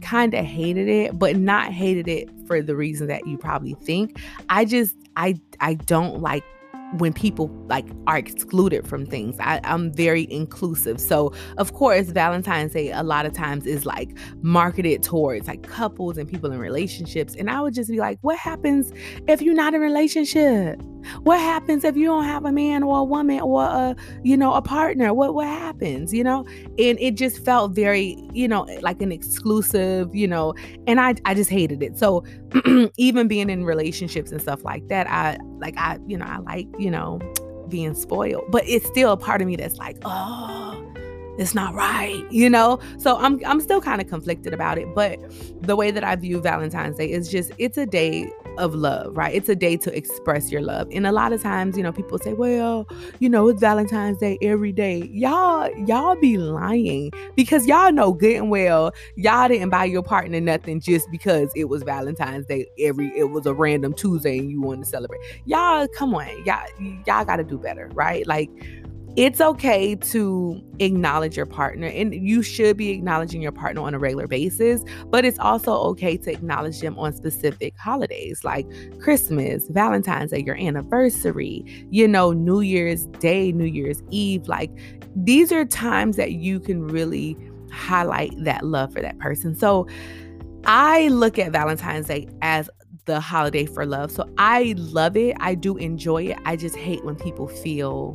kind 0.00 0.34
of 0.34 0.44
hated 0.44 0.88
it, 0.88 1.18
but 1.18 1.36
not 1.36 1.72
hated 1.72 2.08
it 2.08 2.30
for 2.46 2.62
the 2.62 2.74
reason 2.74 3.08
that 3.08 3.26
you 3.26 3.36
probably 3.36 3.74
think. 3.74 4.20
I 4.48 4.64
just 4.64 4.96
I 5.16 5.34
I 5.60 5.74
don't 5.74 6.20
like 6.20 6.44
when 6.96 7.12
people 7.12 7.48
like 7.66 7.86
are 8.06 8.16
excluded 8.16 8.86
from 8.86 9.04
things. 9.04 9.36
I, 9.40 9.60
I'm 9.64 9.92
very 9.92 10.30
inclusive. 10.32 11.00
So 11.00 11.34
of 11.58 11.74
course 11.74 12.06
Valentine's 12.06 12.72
Day 12.72 12.90
a 12.90 13.02
lot 13.02 13.26
of 13.26 13.32
times 13.34 13.66
is 13.66 13.84
like 13.84 14.16
marketed 14.42 15.02
towards 15.02 15.46
like 15.46 15.62
couples 15.62 16.16
and 16.16 16.28
people 16.28 16.50
in 16.50 16.58
relationships. 16.58 17.34
And 17.34 17.50
I 17.50 17.60
would 17.60 17.74
just 17.74 17.90
be 17.90 17.98
like, 17.98 18.18
what 18.22 18.38
happens 18.38 18.92
if 19.26 19.42
you're 19.42 19.54
not 19.54 19.74
in 19.74 19.82
a 19.82 19.84
relationship? 19.84 20.80
What 21.22 21.38
happens 21.40 21.84
if 21.84 21.96
you 21.96 22.06
don't 22.06 22.24
have 22.24 22.44
a 22.44 22.52
man 22.52 22.82
or 22.82 22.98
a 22.98 23.04
woman 23.04 23.40
or 23.40 23.62
a 23.62 23.96
you 24.22 24.36
know 24.36 24.54
a 24.54 24.62
partner? 24.62 25.14
What 25.14 25.34
what 25.34 25.46
happens? 25.46 26.12
You 26.12 26.24
know? 26.24 26.44
And 26.78 26.98
it 26.98 27.16
just 27.16 27.44
felt 27.44 27.72
very, 27.72 28.16
you 28.32 28.48
know, 28.48 28.62
like 28.80 29.00
an 29.00 29.12
exclusive, 29.12 30.14
you 30.14 30.26
know, 30.26 30.54
and 30.86 31.00
I 31.00 31.14
I 31.24 31.34
just 31.34 31.50
hated 31.50 31.82
it. 31.82 31.96
So 31.96 32.24
even 32.96 33.28
being 33.28 33.50
in 33.50 33.64
relationships 33.64 34.30
and 34.32 34.40
stuff 34.40 34.64
like 34.64 34.88
that, 34.88 35.08
I 35.08 35.38
like 35.58 35.76
I, 35.76 35.98
you 36.06 36.16
know, 36.16 36.26
I 36.26 36.38
like, 36.38 36.66
you 36.78 36.90
know, 36.90 37.20
being 37.68 37.94
spoiled. 37.94 38.44
But 38.50 38.64
it's 38.66 38.86
still 38.86 39.12
a 39.12 39.16
part 39.16 39.40
of 39.40 39.46
me 39.46 39.56
that's 39.56 39.76
like, 39.76 39.98
oh, 40.04 40.84
it's 41.38 41.54
not 41.54 41.74
right, 41.74 42.24
you 42.30 42.50
know? 42.50 42.80
So 42.98 43.16
I'm 43.16 43.40
I'm 43.46 43.60
still 43.60 43.80
kind 43.80 44.00
of 44.00 44.08
conflicted 44.08 44.52
about 44.52 44.78
it, 44.78 44.94
but 44.94 45.18
the 45.62 45.76
way 45.76 45.90
that 45.90 46.04
I 46.04 46.16
view 46.16 46.40
Valentine's 46.40 46.96
Day 46.96 47.10
is 47.10 47.30
just 47.30 47.52
it's 47.58 47.78
a 47.78 47.86
day 47.86 48.30
of 48.58 48.74
love, 48.74 49.16
right? 49.16 49.34
It's 49.34 49.48
a 49.48 49.56
day 49.56 49.76
to 49.78 49.96
express 49.96 50.50
your 50.50 50.60
love. 50.60 50.88
And 50.92 51.06
a 51.06 51.12
lot 51.12 51.32
of 51.32 51.42
times, 51.42 51.76
you 51.76 51.82
know, 51.82 51.92
people 51.92 52.18
say, 52.18 52.34
well, 52.34 52.86
you 53.18 53.28
know, 53.28 53.48
it's 53.48 53.60
Valentine's 53.60 54.18
Day 54.18 54.38
every 54.42 54.72
day. 54.72 55.08
Y'all, 55.12 55.70
y'all 55.86 56.16
be 56.16 56.36
lying 56.36 57.10
because 57.36 57.66
y'all 57.66 57.92
know 57.92 58.12
good 58.12 58.36
and 58.36 58.50
well 58.50 58.92
y'all 59.16 59.48
didn't 59.48 59.70
buy 59.70 59.84
your 59.84 60.02
partner 60.02 60.40
nothing 60.40 60.80
just 60.80 61.10
because 61.10 61.50
it 61.54 61.64
was 61.64 61.82
Valentine's 61.82 62.46
Day 62.46 62.66
every 62.80 63.08
it 63.16 63.30
was 63.30 63.46
a 63.46 63.54
random 63.54 63.92
Tuesday 63.92 64.38
and 64.38 64.50
you 64.50 64.60
wanted 64.60 64.84
to 64.84 64.90
celebrate. 64.90 65.20
Y'all, 65.44 65.88
come 65.88 66.14
on. 66.14 66.28
Y'all, 66.44 66.66
y'all 67.06 67.24
gotta 67.24 67.44
do 67.44 67.58
better, 67.58 67.90
right? 67.94 68.26
Like 68.26 68.50
it's 69.18 69.40
okay 69.40 69.96
to 69.96 70.62
acknowledge 70.78 71.36
your 71.36 71.44
partner 71.44 71.88
and 71.88 72.14
you 72.14 72.40
should 72.40 72.76
be 72.76 72.90
acknowledging 72.90 73.42
your 73.42 73.50
partner 73.50 73.82
on 73.82 73.92
a 73.92 73.98
regular 73.98 74.28
basis 74.28 74.84
but 75.06 75.24
it's 75.24 75.40
also 75.40 75.72
okay 75.72 76.16
to 76.16 76.30
acknowledge 76.30 76.80
them 76.80 76.96
on 76.96 77.12
specific 77.12 77.76
holidays 77.76 78.44
like 78.44 78.64
christmas 79.00 79.66
valentine's 79.70 80.30
day 80.30 80.40
your 80.46 80.56
anniversary 80.56 81.64
you 81.90 82.06
know 82.06 82.30
new 82.30 82.60
year's 82.60 83.06
day 83.18 83.50
new 83.50 83.64
year's 83.64 84.04
eve 84.10 84.46
like 84.46 84.70
these 85.16 85.50
are 85.50 85.64
times 85.64 86.14
that 86.14 86.34
you 86.34 86.60
can 86.60 86.86
really 86.86 87.36
highlight 87.72 88.32
that 88.44 88.64
love 88.64 88.92
for 88.92 89.02
that 89.02 89.18
person. 89.18 89.54
So 89.54 89.86
i 90.64 91.08
look 91.08 91.38
at 91.38 91.50
valentine's 91.50 92.06
day 92.06 92.28
as 92.42 92.70
the 93.04 93.20
holiday 93.20 93.64
for 93.64 93.86
love 93.86 94.10
so 94.10 94.28
i 94.38 94.74
love 94.76 95.16
it 95.16 95.36
i 95.38 95.54
do 95.54 95.76
enjoy 95.76 96.24
it 96.24 96.36
i 96.44 96.56
just 96.56 96.76
hate 96.76 97.02
when 97.04 97.14
people 97.14 97.46
feel 97.46 98.14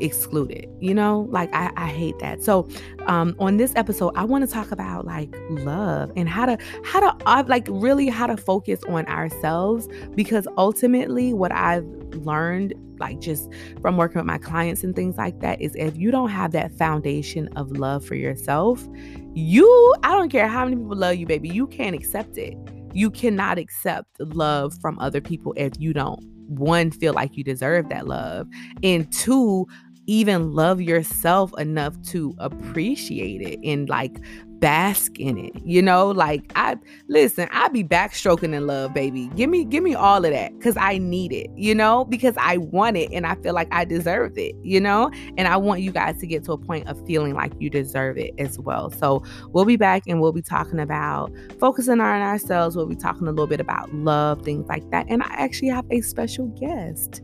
excluded 0.00 0.68
you 0.80 0.94
know? 0.94 1.26
Like 1.30 1.52
i, 1.54 1.70
I 1.76 1.86
hate 1.86 2.18
that. 2.18 2.42
So 2.42 2.68
um 3.06 3.34
on 3.38 3.56
this 3.56 3.72
episode 3.76 4.12
i 4.16 4.24
want 4.24 4.46
to 4.46 4.52
talk 4.52 4.70
about 4.70 5.04
like 5.04 5.34
love 5.50 6.10
and 6.16 6.28
how 6.28 6.46
to 6.46 6.58
how 6.84 7.00
to 7.00 7.26
uh, 7.26 7.44
like 7.46 7.66
really 7.70 8.08
how 8.08 8.26
to 8.26 8.36
focus 8.36 8.82
on 8.88 9.06
ourselves 9.06 9.88
because 10.14 10.46
ultimately 10.56 11.32
what 11.32 11.52
i've 11.52 11.84
learned 12.14 12.74
like 12.98 13.20
just 13.20 13.50
from 13.80 13.96
working 13.96 14.18
with 14.18 14.26
my 14.26 14.38
clients 14.38 14.84
and 14.84 14.94
things 14.94 15.16
like 15.16 15.40
that 15.40 15.60
is 15.60 15.74
if 15.74 15.96
you 15.96 16.10
don't 16.10 16.30
have 16.30 16.52
that 16.52 16.72
foundation 16.72 17.48
of 17.56 17.70
love 17.72 18.04
for 18.04 18.14
yourself 18.14 18.86
you 19.34 19.94
i 20.02 20.12
don't 20.12 20.30
care 20.30 20.48
how 20.48 20.64
many 20.64 20.76
people 20.76 20.96
love 20.96 21.16
you 21.16 21.26
baby 21.26 21.48
you 21.48 21.66
can't 21.66 21.94
accept 21.94 22.38
it. 22.38 22.56
You 22.92 23.10
cannot 23.10 23.58
accept 23.58 24.20
love 24.20 24.72
from 24.80 24.98
other 25.00 25.20
people 25.20 25.52
if 25.56 25.72
you 25.80 25.92
don't 25.92 26.33
one 26.48 26.90
feel 26.90 27.12
like 27.12 27.36
you 27.36 27.44
deserve 27.44 27.88
that 27.88 28.06
love 28.06 28.48
and 28.82 29.10
two 29.12 29.66
even 30.06 30.52
love 30.52 30.80
yourself 30.80 31.52
enough 31.58 32.00
to 32.02 32.34
appreciate 32.38 33.40
it 33.40 33.58
and 33.64 33.88
like 33.88 34.18
bask 34.64 35.18
in 35.18 35.36
it. 35.36 35.52
You 35.62 35.82
know, 35.82 36.08
like 36.08 36.50
I 36.56 36.76
listen, 37.08 37.48
I 37.52 37.68
be 37.68 37.84
backstroking 37.84 38.54
in 38.54 38.66
love, 38.66 38.94
baby. 38.94 39.30
Give 39.36 39.50
me, 39.50 39.64
give 39.64 39.82
me 39.82 39.94
all 39.94 40.24
of 40.24 40.30
that 40.30 40.56
because 40.56 40.76
I 40.78 40.96
need 40.98 41.32
it, 41.32 41.50
you 41.54 41.74
know, 41.74 42.06
because 42.06 42.34
I 42.38 42.56
want 42.56 42.96
it 42.96 43.10
and 43.12 43.26
I 43.26 43.34
feel 43.36 43.52
like 43.52 43.68
I 43.72 43.84
deserve 43.84 44.38
it, 44.38 44.54
you 44.62 44.80
know, 44.80 45.10
and 45.36 45.48
I 45.48 45.58
want 45.58 45.82
you 45.82 45.90
guys 45.90 46.18
to 46.20 46.26
get 46.26 46.44
to 46.44 46.52
a 46.52 46.58
point 46.58 46.88
of 46.88 47.04
feeling 47.06 47.34
like 47.34 47.52
you 47.58 47.68
deserve 47.68 48.16
it 48.16 48.32
as 48.38 48.58
well. 48.58 48.90
So 48.90 49.22
we'll 49.48 49.66
be 49.66 49.76
back 49.76 50.04
and 50.06 50.20
we'll 50.20 50.32
be 50.32 50.42
talking 50.42 50.80
about 50.80 51.30
focusing 51.58 52.00
on 52.00 52.22
ourselves. 52.22 52.74
We'll 52.74 52.86
be 52.86 52.96
talking 52.96 53.26
a 53.26 53.32
little 53.32 53.46
bit 53.46 53.60
about 53.60 53.92
love, 53.92 54.42
things 54.42 54.66
like 54.66 54.88
that. 54.90 55.04
And 55.10 55.22
I 55.22 55.28
actually 55.30 55.68
have 55.68 55.84
a 55.90 56.00
special 56.00 56.46
guest. 56.58 57.20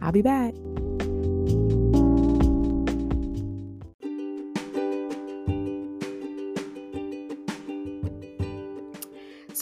I'll 0.00 0.12
be 0.12 0.22
back. 0.22 0.54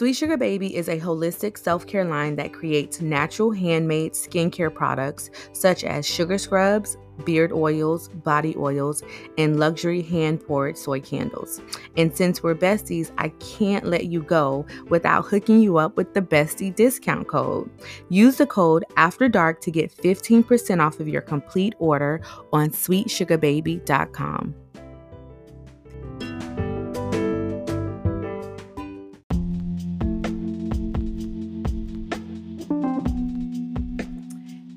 Sweet 0.03 0.15
Sugar 0.15 0.37
Baby 0.37 0.75
is 0.75 0.89
a 0.89 0.99
holistic 0.99 1.57
self 1.57 1.87
care 1.87 2.05
line 2.05 2.35
that 2.35 2.53
creates 2.53 3.01
natural 3.01 3.53
handmade 3.53 4.15
skincare 4.15 4.75
products 4.75 5.31
such 5.53 5.85
as 5.85 6.05
sugar 6.05 6.39
scrubs, 6.39 6.97
beard 7.25 7.53
oils, 7.53 8.09
body 8.09 8.57
oils, 8.59 9.05
and 9.39 9.61
luxury 9.61 10.03
hand 10.03 10.45
poured 10.45 10.77
soy 10.77 11.01
candles. 11.01 11.61
And 11.97 12.17
since 12.17 12.43
we're 12.43 12.57
besties, 12.57 13.13
I 13.17 13.29
can't 13.39 13.87
let 13.87 14.07
you 14.07 14.25
go 14.25 14.67
without 14.89 15.27
hooking 15.27 15.61
you 15.61 15.77
up 15.77 15.97
with 15.97 16.15
the 16.15 16.23
bestie 16.23 16.75
discount 16.75 17.29
code. 17.29 17.71
Use 18.09 18.39
the 18.39 18.47
code 18.47 18.85
After 18.97 19.29
Dark 19.29 19.61
to 19.61 19.71
get 19.71 19.97
15% 19.97 20.85
off 20.85 20.99
of 20.99 21.07
your 21.07 21.23
complete 21.23 21.77
order 21.79 22.23
on 22.53 22.71
sweetsugarbaby.com. 22.71 24.62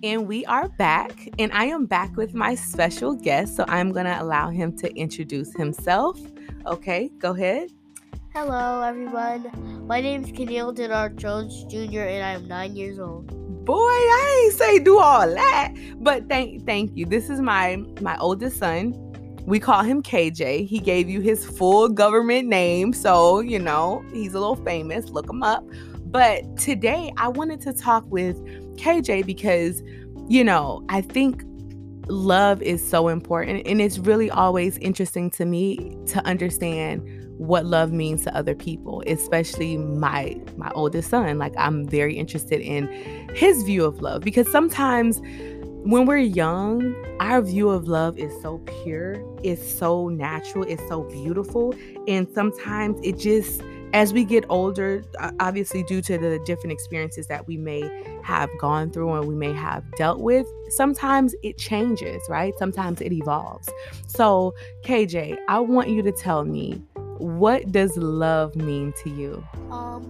And 0.06 0.28
we 0.28 0.46
are 0.46 0.70
back, 0.70 1.30
and 1.40 1.52
I 1.52 1.66
am 1.66 1.88
back 1.88 2.16
with 2.16 2.36
my 2.36 2.54
special 2.54 3.16
guest. 3.16 3.56
So 3.56 3.66
I'm 3.68 3.92
going 3.92 4.06
to 4.06 4.22
allow 4.22 4.52
him 4.52 4.78
to 4.78 4.96
introduce 4.96 5.52
himself. 5.56 6.20
Okay, 6.68 7.10
go 7.18 7.32
ahead. 7.32 7.72
Hello, 8.32 8.84
everyone. 8.84 9.88
My 9.88 10.02
name 10.02 10.24
is 10.24 10.32
Keneal 10.32 10.76
Denard 10.76 11.16
Jones 11.16 11.64
Jr., 11.64 12.02
and 12.02 12.24
I 12.24 12.34
am 12.34 12.48
nine 12.48 12.76
years 12.76 13.00
old. 13.00 13.26
Boy, 13.66 13.74
I 13.80 14.44
ain't 14.44 14.54
say 14.54 14.78
do 14.78 15.00
all 15.00 15.28
that, 15.28 15.74
but 15.96 16.30
thank 16.30 16.68
thank 16.68 16.96
you. 16.96 17.08
This 17.08 17.32
is 17.32 17.42
my 17.42 17.78
my 18.00 18.16
oldest 18.20 18.60
son. 18.60 18.94
We 19.48 19.60
call 19.60 19.82
him 19.82 20.04
KJ. 20.04 20.68
He 20.68 20.80
gave 20.82 21.10
you 21.10 21.20
his 21.22 21.44
full 21.44 21.90
government 21.90 22.48
name, 22.48 22.94
so 22.94 23.40
you 23.40 23.58
know 23.58 24.06
he's 24.14 24.36
a 24.36 24.40
little 24.40 24.64
famous. 24.64 25.10
Look 25.10 25.28
him 25.28 25.42
up. 25.42 25.66
But 26.06 26.58
today 26.58 27.12
I 27.18 27.28
wanted 27.28 27.60
to 27.62 27.74
talk 27.74 28.06
with 28.08 28.38
KJ 28.76 29.26
because, 29.26 29.82
you 30.28 30.44
know, 30.44 30.84
I 30.90 31.02
think 31.02 31.44
love 32.08 32.62
is 32.62 32.88
so 32.88 33.08
important. 33.08 33.66
And 33.68 33.82
it's 33.82 33.98
really 33.98 34.30
always 34.30 34.78
interesting 34.78 35.30
to 35.32 35.46
me 35.46 35.98
to 36.08 36.26
understand 36.26 37.26
what 37.38 37.66
love 37.66 37.92
means 37.92 38.24
to 38.24 38.34
other 38.34 38.56
people 38.56 39.04
especially 39.08 39.78
my 39.78 40.40
my 40.56 40.72
oldest 40.74 41.10
son 41.10 41.38
like 41.38 41.54
i'm 41.58 41.86
very 41.86 42.16
interested 42.16 42.62
in 42.62 42.88
his 43.36 43.62
view 43.64 43.84
of 43.84 44.02
love 44.02 44.22
because 44.22 44.50
sometimes 44.50 45.20
when 45.84 46.06
we're 46.06 46.18
young 46.18 46.96
our 47.20 47.42
view 47.42 47.70
of 47.70 47.90
love 47.90 48.18
is 48.18 48.32
so 48.42 48.58
pure 48.84 49.16
it's 49.44 49.70
so 49.70 50.08
natural 50.08 50.64
it's 50.64 50.86
so 50.88 51.04
beautiful 51.04 51.76
and 52.08 52.26
sometimes 52.34 52.98
it 53.04 53.20
just 53.20 53.62
as 53.96 54.12
we 54.12 54.26
get 54.26 54.44
older, 54.50 55.06
obviously, 55.40 55.82
due 55.82 56.02
to 56.02 56.18
the 56.18 56.38
different 56.40 56.74
experiences 56.74 57.28
that 57.28 57.48
we 57.48 57.56
may 57.56 57.90
have 58.24 58.50
gone 58.60 58.92
through 58.92 59.14
and 59.14 59.26
we 59.26 59.34
may 59.34 59.54
have 59.54 59.90
dealt 59.96 60.20
with, 60.20 60.46
sometimes 60.68 61.34
it 61.44 61.58
changes, 61.58 62.22
right? 62.28 62.54
Sometimes 62.60 63.00
it 63.00 63.14
evolves. 63.14 63.70
So, 64.08 64.54
KJ, 64.84 65.38
I 65.48 65.60
want 65.60 65.88
you 65.88 66.02
to 66.02 66.12
tell 66.12 66.44
me 66.44 66.84
what 67.20 67.72
does 67.72 67.96
love 67.96 68.58
mean 68.58 68.94
to 69.02 69.10
you? 69.10 69.42
Um, 69.72 70.04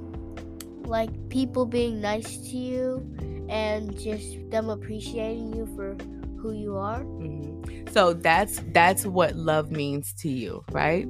like 0.85 1.29
people 1.29 1.67
being 1.67 2.01
nice 2.01 2.37
to 2.37 2.57
you 2.57 3.45
and 3.49 3.95
just 3.99 4.49
them 4.49 4.69
appreciating 4.69 5.55
you 5.55 5.67
for 5.75 5.95
who 6.39 6.53
you 6.53 6.75
are. 6.75 7.03
Mm-hmm. 7.03 7.93
So 7.93 8.13
that's 8.13 8.61
that's 8.73 9.05
what 9.05 9.35
love 9.35 9.69
means 9.69 10.11
to 10.21 10.29
you, 10.29 10.63
right? 10.71 11.07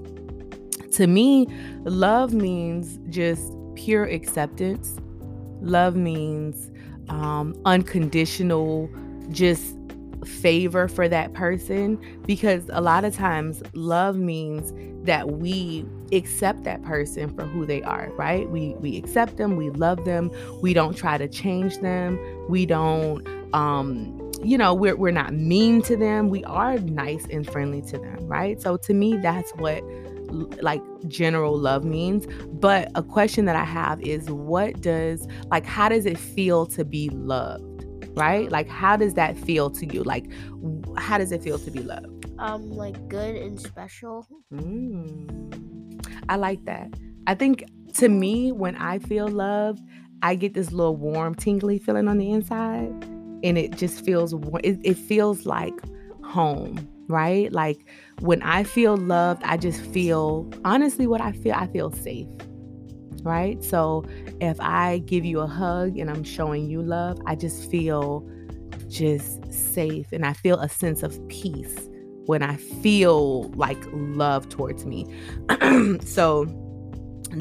To 0.96 1.08
me, 1.08 1.48
love 1.84 2.34
means 2.34 3.00
just 3.10 3.54
pure 3.76 4.06
acceptance. 4.06 4.98
Love 5.62 5.96
means 5.96 6.72
um, 7.10 7.56
unconditional, 7.66 8.90
just 9.32 9.76
favor 10.26 10.88
for 10.88 11.08
that 11.08 11.34
person. 11.34 12.00
Because 12.26 12.70
a 12.72 12.82
lot 12.82 13.06
of 13.06 13.16
times 13.16 13.62
love 13.74 14.18
means 14.18 14.74
that 15.06 15.32
we 15.32 15.86
accept 16.12 16.64
that 16.64 16.82
person 16.84 17.34
for 17.36 17.46
who 17.46 17.66
they 17.66 17.82
are 17.84 18.10
right? 18.18 18.50
We 18.50 18.76
we 18.80 18.98
accept 18.98 19.38
them 19.38 19.56
we 19.56 19.70
love 19.72 20.04
them 20.06 20.32
we 20.62 20.74
don't 20.74 20.96
try 20.96 21.18
to 21.18 21.28
change 21.28 21.80
them 21.80 22.20
we 22.50 22.66
don't 22.66 23.26
um 23.54 24.32
you 24.44 24.58
know 24.58 24.74
we're, 24.74 24.96
we're 24.96 25.12
not 25.12 25.34
mean 25.34 25.82
to 25.84 25.96
them 25.96 26.30
we 26.30 26.44
are 26.46 26.78
nice 26.80 27.26
and 27.30 27.50
friendly 27.50 27.82
to 27.84 27.98
them 27.98 28.28
right? 28.28 28.62
So 28.62 28.78
to 28.78 28.94
me 28.94 29.18
that's 29.18 29.52
what 29.54 29.84
like 30.62 30.82
general 31.08 31.58
love 31.58 31.84
means. 31.84 32.28
But 32.54 32.92
a 32.96 33.04
question 33.04 33.46
that 33.46 33.56
i 33.56 33.64
have 33.64 34.02
is 34.02 34.30
what 34.30 34.82
does 34.82 35.28
like 35.48 35.66
how 35.66 35.90
does 35.90 36.06
it 36.06 36.18
feel 36.18 36.66
to 36.68 36.84
be 36.86 37.10
loved 37.10 37.72
right? 38.18 38.50
Like 38.50 38.70
how 38.70 38.96
does 38.96 39.16
that 39.16 39.38
feel 39.38 39.70
to 39.72 39.86
you? 39.86 40.02
Like 40.02 40.32
how 40.98 41.18
does 41.18 41.34
it 41.34 41.44
feel 41.44 41.60
to 41.60 41.70
be 41.70 41.80
loved? 41.80 42.26
Um 42.40 42.72
like 42.72 43.08
good 43.08 43.36
and 43.36 43.60
special. 43.60 44.26
Mm. 44.54 46.06
i 46.30 46.36
like 46.36 46.64
that. 46.66 46.94
I 47.28 47.36
think 47.36 47.66
to 47.96 48.10
me 48.10 48.52
when 48.52 48.76
i 48.76 49.00
feel 49.00 49.28
loved 49.28 49.82
i 50.22 50.36
get 50.36 50.54
this 50.54 50.72
little 50.72 50.98
warm 50.98 51.34
tingly 51.34 51.80
feeling 51.80 52.08
on 52.08 52.18
the 52.18 52.30
inside 52.30 52.92
and 53.44 53.58
it 53.58 53.78
just 53.78 54.04
feels 54.04 54.34
it, 54.64 54.80
it 54.84 54.98
feels 54.98 55.46
like 55.46 55.74
home 56.24 56.88
right? 57.08 57.52
Like 57.52 57.86
when 58.20 58.42
I 58.42 58.64
feel 58.64 58.98
loved, 58.98 59.44
I 59.44 59.58
just 59.58 59.82
feel 59.82 60.50
honestly 60.64 61.08
what 61.08 61.22
I 61.22 61.32
feel, 61.32 61.54
I 61.54 61.68
feel 61.68 61.92
safe. 61.92 62.28
Right? 63.22 63.64
So 63.64 64.06
if 64.40 64.60
I 64.60 65.00
give 65.00 65.26
you 65.26 65.40
a 65.40 65.48
hug 65.48 65.98
and 65.98 66.10
I'm 66.10 66.24
showing 66.24 66.70
you 66.70 66.82
love, 66.82 67.20
I 67.26 67.36
just 67.36 67.70
feel 67.72 68.28
just 68.88 69.52
safe 69.52 70.12
and 70.12 70.26
I 70.26 70.34
feel 70.34 70.60
a 70.60 70.70
sense 70.70 71.02
of 71.02 71.20
peace 71.28 71.90
when 72.28 72.44
I 72.44 72.56
feel 72.58 73.44
like 73.52 73.84
love 73.92 74.50
towards 74.50 74.86
me. 74.86 75.06
so 76.06 76.65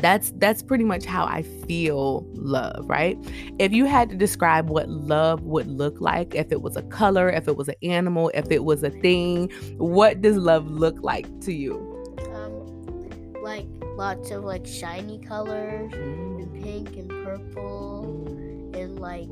that's 0.01 0.33
that's 0.37 0.63
pretty 0.63 0.85
much 0.85 1.05
how 1.05 1.25
i 1.25 1.43
feel 1.67 2.27
love 2.35 2.85
right 2.89 3.19
if 3.59 3.73
you 3.73 3.85
had 3.85 4.09
to 4.09 4.17
describe 4.17 4.69
what 4.69 4.89
love 4.89 5.43
would 5.43 5.67
look 5.67 6.01
like 6.01 6.35
if 6.35 6.51
it 6.53 6.63
was 6.63 6.77
a 6.77 6.83
color 6.83 7.29
if 7.31 7.49
it 7.49 7.57
was 7.57 7.69
an 7.69 7.75
animal 7.83 8.31
if 8.35 8.51
it 8.51 8.65
was 8.65 8.83
a 8.83 8.91
thing 8.91 9.51
what 9.79 10.21
does 10.21 10.37
love 10.37 10.69
look 10.71 11.03
like 11.03 11.27
to 11.41 11.53
you 11.53 11.75
um 12.35 13.43
like 13.43 13.67
lots 13.97 14.31
of 14.31 14.45
like 14.45 14.67
shiny 14.67 15.19
colors 15.19 15.93
mm. 15.93 16.43
and 16.43 16.63
pink 16.63 16.97
and 16.97 17.09
purple 17.25 18.27
mm. 18.29 18.77
and 18.77 18.99
like 18.99 19.29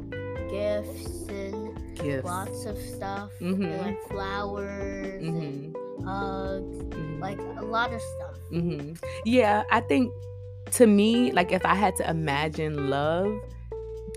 gifts 0.50 1.28
and 1.28 1.96
gifts. 1.96 2.24
lots 2.24 2.64
of 2.66 2.78
stuff 2.78 3.30
mm-hmm. 3.40 3.64
and 3.64 3.80
like 3.80 4.08
flowers 4.08 5.22
mm-hmm. 5.22 5.40
and 5.40 5.76
hugs 6.04 6.78
mm-hmm. 6.78 7.20
like 7.20 7.38
a 7.56 7.64
lot 7.64 7.92
of 7.92 8.00
stuff 8.00 8.36
mm-hmm. 8.50 8.92
yeah 9.24 9.62
i 9.70 9.80
think 9.80 10.12
to 10.72 10.86
me, 10.86 11.32
like 11.32 11.52
if 11.52 11.64
I 11.66 11.74
had 11.74 11.96
to 11.96 12.08
imagine 12.08 12.88
love 12.88 13.38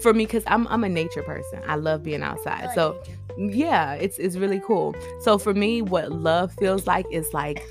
for 0.02 0.14
me, 0.14 0.26
because 0.26 0.44
I'm 0.48 0.68
I'm 0.68 0.84
a 0.84 0.90
nature 0.90 1.24
person. 1.24 1.62
I 1.68 1.76
love 1.76 2.04
being 2.04 2.22
outside. 2.22 2.70
So 2.74 3.02
yeah, 3.38 3.94
it's 3.94 4.18
it's 4.18 4.38
really 4.38 4.62
cool. 4.66 4.96
So 5.22 5.38
for 5.38 5.54
me, 5.54 5.82
what 5.82 6.12
love 6.12 6.54
feels 6.54 6.88
like 6.88 7.06
is 7.12 7.34
like 7.34 7.64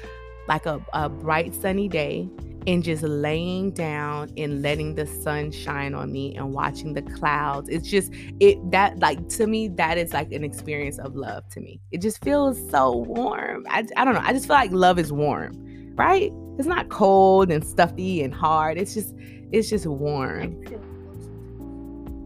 like 0.48 0.66
a, 0.66 0.84
a 0.92 1.08
bright 1.08 1.54
sunny 1.54 1.88
day 1.88 2.28
and 2.66 2.82
just 2.82 3.02
laying 3.02 3.70
down 3.70 4.32
and 4.36 4.62
letting 4.62 4.94
the 4.94 5.06
sun 5.06 5.50
shine 5.50 5.94
on 5.94 6.10
me 6.10 6.34
and 6.36 6.52
watching 6.52 6.94
the 6.94 7.02
clouds 7.02 7.68
it's 7.68 7.88
just 7.88 8.10
it 8.40 8.58
that 8.70 8.98
like 9.00 9.28
to 9.28 9.46
me 9.46 9.68
that 9.68 9.98
is 9.98 10.12
like 10.12 10.32
an 10.32 10.44
experience 10.44 10.98
of 10.98 11.14
love 11.14 11.46
to 11.48 11.60
me 11.60 11.80
it 11.92 12.00
just 12.00 12.22
feels 12.24 12.58
so 12.70 12.96
warm 12.96 13.66
i, 13.68 13.84
I 13.96 14.04
don't 14.04 14.14
know 14.14 14.22
i 14.22 14.32
just 14.32 14.46
feel 14.46 14.56
like 14.56 14.72
love 14.72 14.98
is 14.98 15.12
warm 15.12 15.52
right 15.96 16.32
it's 16.58 16.68
not 16.68 16.88
cold 16.88 17.50
and 17.50 17.64
stuffy 17.64 18.22
and 18.22 18.32
hard. 18.32 18.78
It's 18.78 18.94
just 18.94 19.14
it's 19.50 19.68
just 19.68 19.86
warm. 19.86 20.62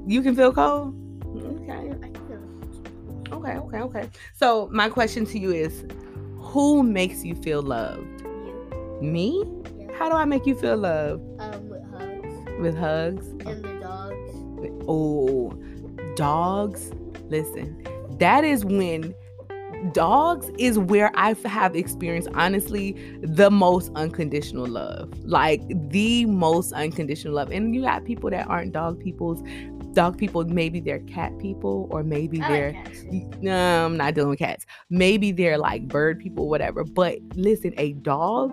You 0.07 0.23
can 0.23 0.35
feel 0.35 0.53
cold? 0.53 0.95
Okay. 1.37 1.73
Okay. 1.73 2.11
Okay, 3.31 3.57
okay, 3.59 3.79
okay. 3.79 4.11
So 4.35 4.69
my 4.73 4.89
question 4.89 5.27
to 5.27 5.39
you 5.39 5.53
is, 5.53 5.85
who 6.39 6.83
makes 6.83 7.25
you 7.25 7.35
feel 7.35 7.63
loved? 7.63 8.23
You. 8.23 8.99
Me? 9.03 9.45
Yeah. 9.79 9.93
How 9.99 10.09
do 10.09 10.15
I 10.15 10.25
make 10.25 10.47
you 10.47 10.55
feel 10.55 10.77
loved? 10.79 11.23
Um, 11.41 11.69
with 11.69 11.85
hugs. 11.91 12.61
With 12.61 12.77
hugs? 12.77 13.29
And 13.47 13.65
the 13.65 13.79
dogs. 13.81 14.85
Oh, 14.89 15.53
dogs. 16.17 16.91
Listen, 17.29 17.87
that 18.19 18.45
is 18.45 18.65
when 18.65 19.15
dogs 19.93 20.51
is 20.59 20.79
where 20.79 21.11
I 21.15 21.35
have 21.45 21.77
experienced 21.77 22.29
honestly 22.35 22.93
the 23.23 23.51
most 23.51 23.91
unconditional 23.95 24.67
love. 24.67 25.13
Like 25.25 25.63
the 25.91 26.27
most 26.27 26.73
unconditional 26.73 27.35
love. 27.35 27.51
And 27.51 27.75
you 27.75 27.83
got 27.83 28.05
people 28.05 28.31
that 28.31 28.47
aren't 28.49 28.73
dog 28.73 29.01
people's 29.01 29.43
dog 29.93 30.19
people, 30.19 30.45
maybe 30.45 30.81
they're 30.81 31.01
cat 31.01 31.37
people, 31.39 31.89
or 31.91 32.03
maybe 32.03 32.41
I 32.41 32.49
they're 32.49 32.85
like 33.11 33.43
no, 33.43 33.87
I'm 33.87 33.97
not 33.97 34.15
dealing 34.15 34.31
with 34.31 34.39
cats. 34.39 34.67
Maybe 34.91 35.33
they're 35.33 35.59
like 35.59 35.89
bird 35.89 36.19
people, 36.19 36.49
whatever. 36.49 36.85
But 36.85 37.19
listen, 37.35 37.73
a 37.79 37.95
dog 37.95 38.53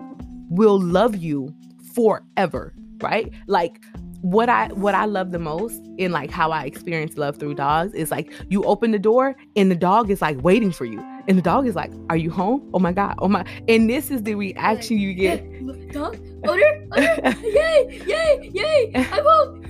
will 0.50 0.80
love 0.80 1.16
you 1.16 1.54
forever, 1.94 2.74
right? 3.00 3.30
Like 3.46 3.82
what 4.22 4.48
I 4.48 4.68
what 4.68 4.94
I 4.94 5.04
love 5.04 5.30
the 5.30 5.38
most 5.38 5.80
in 5.98 6.10
like 6.10 6.30
how 6.30 6.50
I 6.50 6.64
experience 6.64 7.16
love 7.16 7.36
through 7.36 7.54
dogs 7.54 7.94
is 7.94 8.10
like 8.10 8.32
you 8.48 8.64
open 8.64 8.90
the 8.90 8.98
door 8.98 9.36
and 9.54 9.70
the 9.70 9.76
dog 9.76 10.10
is 10.10 10.20
like 10.20 10.42
waiting 10.42 10.72
for 10.72 10.84
you. 10.84 11.00
And 11.28 11.36
the 11.36 11.42
dog 11.42 11.66
is 11.66 11.74
like, 11.74 11.92
Are 12.08 12.16
you 12.16 12.30
home? 12.30 12.70
Oh 12.72 12.78
my 12.78 12.92
god, 12.92 13.16
oh 13.18 13.28
my 13.28 13.44
and 13.68 13.88
this 13.90 14.10
is 14.10 14.22
the 14.22 14.34
reaction 14.34 14.98
you 14.98 15.14
get. 15.14 15.44
Dog, 15.92 16.16
odor, 16.46 16.86
odor, 16.92 17.34
yay, 17.42 18.02
yay, 18.06 18.50
yay! 18.52 18.92
I'm 18.94 19.24
home. 19.24 19.64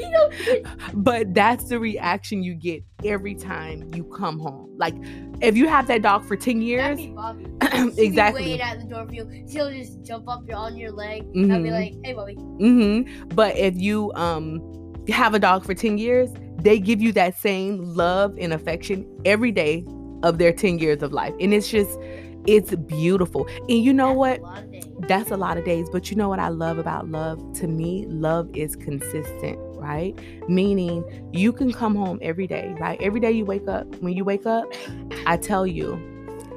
But 0.94 1.34
that's 1.34 1.64
the 1.68 1.78
reaction 1.78 2.42
you 2.42 2.54
get 2.54 2.82
every 3.04 3.34
time 3.34 3.88
you 3.94 4.04
come 4.04 4.38
home. 4.38 4.74
Like 4.76 4.94
if 5.40 5.56
you 5.56 5.68
have 5.68 5.86
that 5.88 6.02
dog 6.02 6.24
for 6.24 6.36
10 6.36 6.60
years, 6.62 6.96
That'd 6.96 6.96
be 6.98 7.06
Bobby. 7.08 7.46
She'd 7.90 7.96
be 7.96 8.02
exactly. 8.04 8.42
waiting 8.42 8.60
at 8.60 8.80
the 8.80 8.86
door 8.86 9.06
for 9.06 9.14
you. 9.14 9.46
She'll 9.50 9.70
just 9.70 10.02
jump 10.02 10.28
up 10.28 10.42
on 10.52 10.76
your 10.76 10.92
leg. 10.92 11.22
I'll 11.22 11.62
be 11.62 11.70
like, 11.70 11.94
hey, 12.04 12.12
Bobby. 12.12 12.34
hmm 12.34 13.02
But 13.28 13.56
if 13.56 13.76
you 13.76 14.12
um 14.14 14.60
have 15.08 15.34
a 15.34 15.38
dog 15.38 15.64
for 15.64 15.74
10 15.74 15.98
years, 15.98 16.30
they 16.58 16.78
give 16.78 17.00
you 17.00 17.12
that 17.12 17.38
same 17.38 17.78
love 17.94 18.36
and 18.38 18.52
affection 18.52 19.06
every 19.24 19.52
day 19.52 19.84
of 20.22 20.38
their 20.38 20.52
10 20.52 20.78
years 20.78 21.02
of 21.02 21.12
life. 21.12 21.34
And 21.40 21.52
it's 21.52 21.68
just 21.68 21.98
it's 22.46 22.74
beautiful. 22.74 23.46
And 23.68 23.82
you 23.82 23.92
know 23.92 24.08
That's 24.08 24.18
what? 24.18 24.38
a 24.38 24.42
lot 24.42 24.62
of 24.62 24.72
days. 24.72 24.84
That's 25.08 25.30
a 25.30 25.36
lot 25.36 25.58
of 25.58 25.64
days, 25.64 25.88
but 25.90 26.10
you 26.10 26.16
know 26.16 26.28
what 26.28 26.38
I 26.38 26.48
love 26.48 26.78
about 26.78 27.08
love? 27.08 27.40
To 27.54 27.66
me, 27.66 28.06
love 28.06 28.48
is 28.54 28.76
consistent, 28.76 29.58
right? 29.76 30.14
Meaning 30.48 31.04
you 31.32 31.52
can 31.52 31.72
come 31.72 31.94
home 31.94 32.18
every 32.22 32.46
day, 32.46 32.74
right? 32.80 33.00
Every 33.00 33.20
day 33.20 33.32
you 33.32 33.44
wake 33.44 33.68
up. 33.68 33.92
When 33.96 34.14
you 34.14 34.24
wake 34.24 34.46
up, 34.46 34.72
I 35.26 35.36
tell 35.36 35.66
you, 35.66 36.00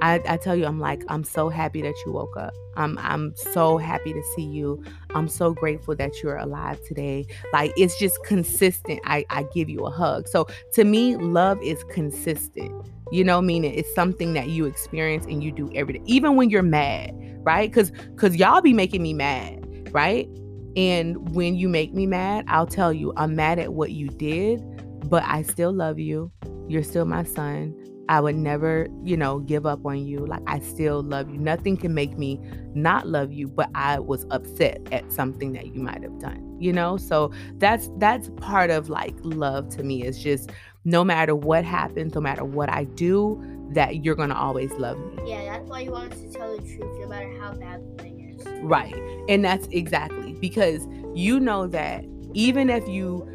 I, 0.01 0.21
I 0.27 0.37
tell 0.37 0.55
you, 0.55 0.65
I'm 0.65 0.79
like, 0.79 1.03
I'm 1.09 1.23
so 1.23 1.49
happy 1.49 1.81
that 1.81 1.95
you 2.05 2.11
woke 2.11 2.37
up. 2.37 2.53
I'm 2.77 2.97
I'm 2.99 3.35
so 3.35 3.77
happy 3.77 4.13
to 4.13 4.23
see 4.35 4.43
you. 4.43 4.81
I'm 5.13 5.27
so 5.27 5.53
grateful 5.53 5.95
that 5.95 6.23
you're 6.23 6.37
alive 6.37 6.79
today. 6.87 7.27
Like 7.51 7.73
it's 7.75 7.99
just 7.99 8.23
consistent. 8.23 9.01
I, 9.03 9.25
I 9.29 9.43
give 9.53 9.69
you 9.69 9.85
a 9.85 9.91
hug. 9.91 10.27
So 10.27 10.47
to 10.73 10.85
me, 10.85 11.17
love 11.17 11.61
is 11.61 11.83
consistent. 11.91 12.71
You 13.11 13.23
know, 13.23 13.41
meaning 13.41 13.73
it's 13.73 13.93
something 13.95 14.33
that 14.33 14.49
you 14.49 14.65
experience 14.65 15.25
and 15.25 15.43
you 15.43 15.51
do 15.51 15.69
every 15.73 15.93
day, 15.93 16.01
even 16.05 16.35
when 16.35 16.49
you're 16.49 16.63
mad, 16.63 17.11
right? 17.43 17.71
Cause 17.71 17.91
cause 18.17 18.35
y'all 18.35 18.61
be 18.61 18.73
making 18.73 19.01
me 19.01 19.13
mad, 19.13 19.89
right? 19.91 20.27
And 20.75 21.33
when 21.33 21.55
you 21.55 21.67
make 21.67 21.93
me 21.93 22.05
mad, 22.05 22.45
I'll 22.47 22.67
tell 22.67 22.93
you, 22.93 23.11
I'm 23.17 23.35
mad 23.35 23.59
at 23.59 23.73
what 23.73 23.91
you 23.91 24.07
did, 24.09 24.61
but 25.09 25.23
I 25.23 25.41
still 25.41 25.73
love 25.73 25.99
you. 25.99 26.31
You're 26.67 26.83
still 26.83 27.05
my 27.05 27.23
son. 27.23 27.75
I 28.09 28.19
would 28.19 28.35
never, 28.35 28.87
you 29.03 29.15
know, 29.15 29.39
give 29.39 29.67
up 29.67 29.85
on 29.85 30.05
you. 30.05 30.25
Like 30.25 30.41
I 30.47 30.59
still 30.59 31.03
love 31.03 31.29
you. 31.29 31.37
Nothing 31.37 31.77
can 31.77 31.93
make 31.93 32.17
me 32.17 32.41
not 32.73 33.07
love 33.07 33.31
you, 33.31 33.47
but 33.47 33.69
I 33.75 33.99
was 33.99 34.25
upset 34.31 34.81
at 34.91 35.11
something 35.11 35.53
that 35.53 35.75
you 35.75 35.81
might 35.81 36.01
have 36.01 36.17
done. 36.19 36.57
You 36.59 36.73
know? 36.73 36.97
So 36.97 37.31
that's 37.57 37.89
that's 37.97 38.31
part 38.37 38.71
of 38.71 38.89
like 38.89 39.15
love 39.21 39.69
to 39.75 39.83
me 39.83 40.03
is 40.03 40.21
just 40.21 40.51
no 40.85 41.03
matter 41.03 41.35
what 41.35 41.65
happens, 41.65 42.15
no 42.15 42.21
matter 42.21 42.43
what 42.43 42.69
I 42.69 42.85
do, 42.85 43.43
that 43.71 44.03
you're 44.03 44.15
going 44.15 44.29
to 44.29 44.37
always 44.37 44.71
love 44.73 44.97
me. 44.97 45.29
Yeah, 45.29 45.43
that's 45.45 45.69
why 45.69 45.81
you 45.81 45.91
want 45.91 46.13
us 46.13 46.21
to 46.21 46.31
tell 46.31 46.55
the 46.55 46.61
truth 46.61 46.99
no 46.99 47.07
matter 47.07 47.31
how 47.39 47.53
bad 47.53 47.81
the 47.81 48.03
thing 48.03 48.35
is. 48.37 48.47
Right. 48.61 48.95
And 49.27 49.43
that's 49.43 49.67
exactly 49.67 50.33
because 50.33 50.87
you 51.13 51.39
know 51.39 51.67
that 51.67 52.05
even 52.33 52.69
if 52.69 52.87
you 52.87 53.27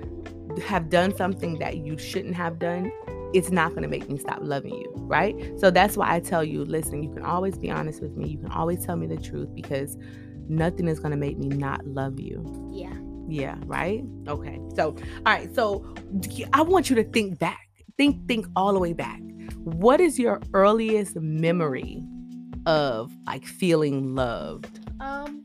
have 0.67 0.89
done 0.89 1.17
something 1.17 1.59
that 1.59 1.79
you 1.79 1.99
shouldn't 1.99 2.35
have 2.35 2.59
done, 2.59 2.91
it's 3.33 3.51
not 3.51 3.71
going 3.71 3.83
to 3.83 3.89
make 3.89 4.09
me 4.09 4.17
stop 4.17 4.39
loving 4.41 4.75
you. 4.75 4.93
Right. 4.97 5.37
So 5.59 5.71
that's 5.71 5.97
why 5.97 6.15
I 6.15 6.21
tell 6.21 6.45
you 6.45 6.65
listen, 6.65 7.03
you 7.03 7.13
can 7.13 7.23
always 7.23 7.59
be 7.59 7.71
honest 7.71 8.01
with 8.01 8.17
me. 8.17 8.29
You 8.29 8.39
can 8.39 8.51
always 8.51 8.85
tell 8.85 8.97
me 8.97 9.07
the 9.07 9.17
truth 9.17 9.55
because 9.55 9.97
nothing 10.49 10.89
is 10.89 11.01
going 11.01 11.11
to 11.11 11.17
make 11.17 11.39
me 11.39 11.49
not 11.49 11.87
love 11.87 12.19
you. 12.19 12.71
Yeah. 12.73 12.95
Yeah. 13.29 13.57
Right. 13.67 14.05
Okay. 14.29 14.61
So, 14.75 14.97
all 15.27 15.33
right. 15.33 15.55
So 15.55 15.95
I 16.53 16.63
want 16.63 16.91
you 16.91 16.97
to 16.97 17.05
think 17.05 17.39
back. 17.39 17.69
Think, 17.97 18.27
think 18.29 18.47
all 18.57 18.73
the 18.73 18.79
way 18.81 18.93
back. 18.93 19.21
What 19.65 20.01
is 20.01 20.19
your 20.19 20.41
earliest 20.53 21.17
memory 21.17 22.03
of 22.67 23.13
like 23.27 23.45
feeling 23.45 24.15
loved? 24.15 24.81
Um, 25.01 25.43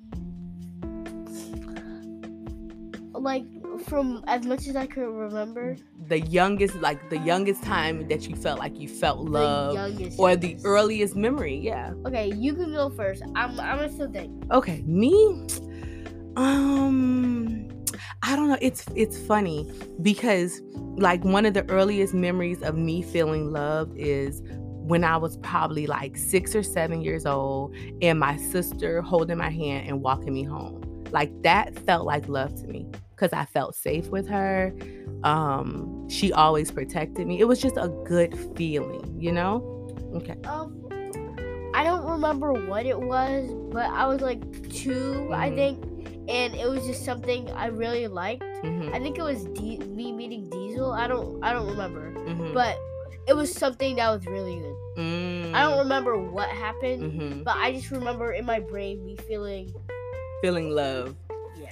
like 3.14 3.44
from 3.86 4.24
as 4.28 4.46
much 4.46 4.68
as 4.68 4.76
I 4.76 4.86
can 4.86 5.04
remember, 5.14 5.76
the 6.08 6.20
youngest 6.22 6.76
like 6.76 7.10
the 7.10 7.18
youngest 7.20 7.64
time 7.64 8.08
that 8.08 8.28
you 8.28 8.36
felt 8.36 8.60
like 8.60 8.80
you 8.80 8.88
felt 8.88 9.26
the 9.26 9.32
love 9.32 9.74
youngest. 9.74 10.20
or 10.20 10.36
the 10.36 10.58
earliest 10.64 11.16
memory 11.16 11.56
yeah 11.56 11.94
Okay, 12.06 12.32
you 12.34 12.54
can 12.56 12.72
go 12.74 12.90
first. 12.90 13.22
I'm 13.36 13.60
I'm 13.60 13.78
gonna 13.78 13.92
still 13.92 14.12
think. 14.12 14.32
okay 14.52 14.82
me 14.86 15.46
um 16.36 17.59
i 18.24 18.36
don't 18.36 18.50
know 18.50 18.58
it's 18.62 18.86
it's 18.96 19.18
funny 19.18 19.70
because 20.02 20.62
like 20.98 21.24
one 21.24 21.46
of 21.46 21.54
the 21.54 21.68
earliest 21.70 22.14
memories 22.14 22.62
of 22.62 22.76
me 22.76 23.02
feeling 23.02 23.52
loved 23.52 23.96
is 23.98 24.42
when 24.90 25.04
i 25.04 25.16
was 25.16 25.38
probably 25.38 25.88
like 25.88 26.18
six 26.18 26.56
or 26.56 26.64
seven 26.64 27.02
years 27.02 27.26
old 27.26 27.74
and 28.02 28.20
my 28.20 28.36
sister 28.38 29.02
holding 29.02 29.38
my 29.38 29.50
hand 29.50 29.88
and 29.88 30.02
walking 30.02 30.34
me 30.34 30.44
home. 30.44 30.82
Like 31.12 31.32
that 31.44 31.78
felt 31.86 32.06
like 32.06 32.28
love 32.28 32.54
to 32.62 32.68
me 32.68 32.88
because 33.12 33.32
i 33.34 33.46
felt 33.46 33.76
safe 33.76 34.08
with 34.10 34.28
her. 34.28 34.74
Um 35.24 36.08
she 36.10 36.34
always 36.34 36.72
protected 36.72 37.28
me. 37.28 37.40
It 37.40 37.46
was 37.46 37.62
just 37.62 37.78
a 37.78 37.88
good 38.06 38.38
feeling 38.58 39.16
you 39.20 39.32
know? 39.32 39.64
Okay. 40.16 40.36
Um, 40.46 40.76
I 41.76 41.84
don't 41.84 42.04
remember 42.06 42.52
what 42.54 42.86
it 42.86 43.00
was, 43.00 43.50
but 43.72 43.86
I 43.86 44.08
was 44.08 44.22
like 44.22 44.42
2 44.72 45.30
I 45.32 45.50
Mhm. 45.52 45.56
think, 45.56 46.19
and 46.30 46.54
it 46.56 46.70
was 46.70 46.86
just 46.86 47.04
something 47.04 47.50
I 47.52 47.68
really 47.68 48.08
liked. 48.08 48.44
Mhm, 48.64 48.94
I 48.94 49.00
think 49.00 49.18
it 49.18 49.24
was 49.24 49.44
D- 49.46 49.78
me 49.80 50.12
meeting 50.12 50.50
Diesel. 50.50 50.92
I 50.92 51.08
don't 51.08 51.44
I 51.44 51.54
don't 51.54 51.68
remember, 51.68 52.12
mhm, 52.12 52.54
but 52.54 52.78
it 53.28 53.36
was 53.36 53.54
something 53.54 53.96
that 53.98 54.10
was 54.10 54.26
really 54.26 54.56
good. 54.60 54.76
mm, 54.98 55.54
I 55.54 55.62
don't 55.64 55.80
remember 55.80 56.18
what 56.18 56.50
happened, 56.50 57.04
mhm. 57.14 57.44
but 57.44 57.58
I 57.58 57.74
just 57.74 57.92
remember 57.92 58.32
in 58.34 58.46
my 58.46 58.60
brain 58.60 59.04
me 59.06 59.16
feeling 59.28 59.74
feeling 60.42 60.70
love 60.72 61.16
yeah. 61.60 61.68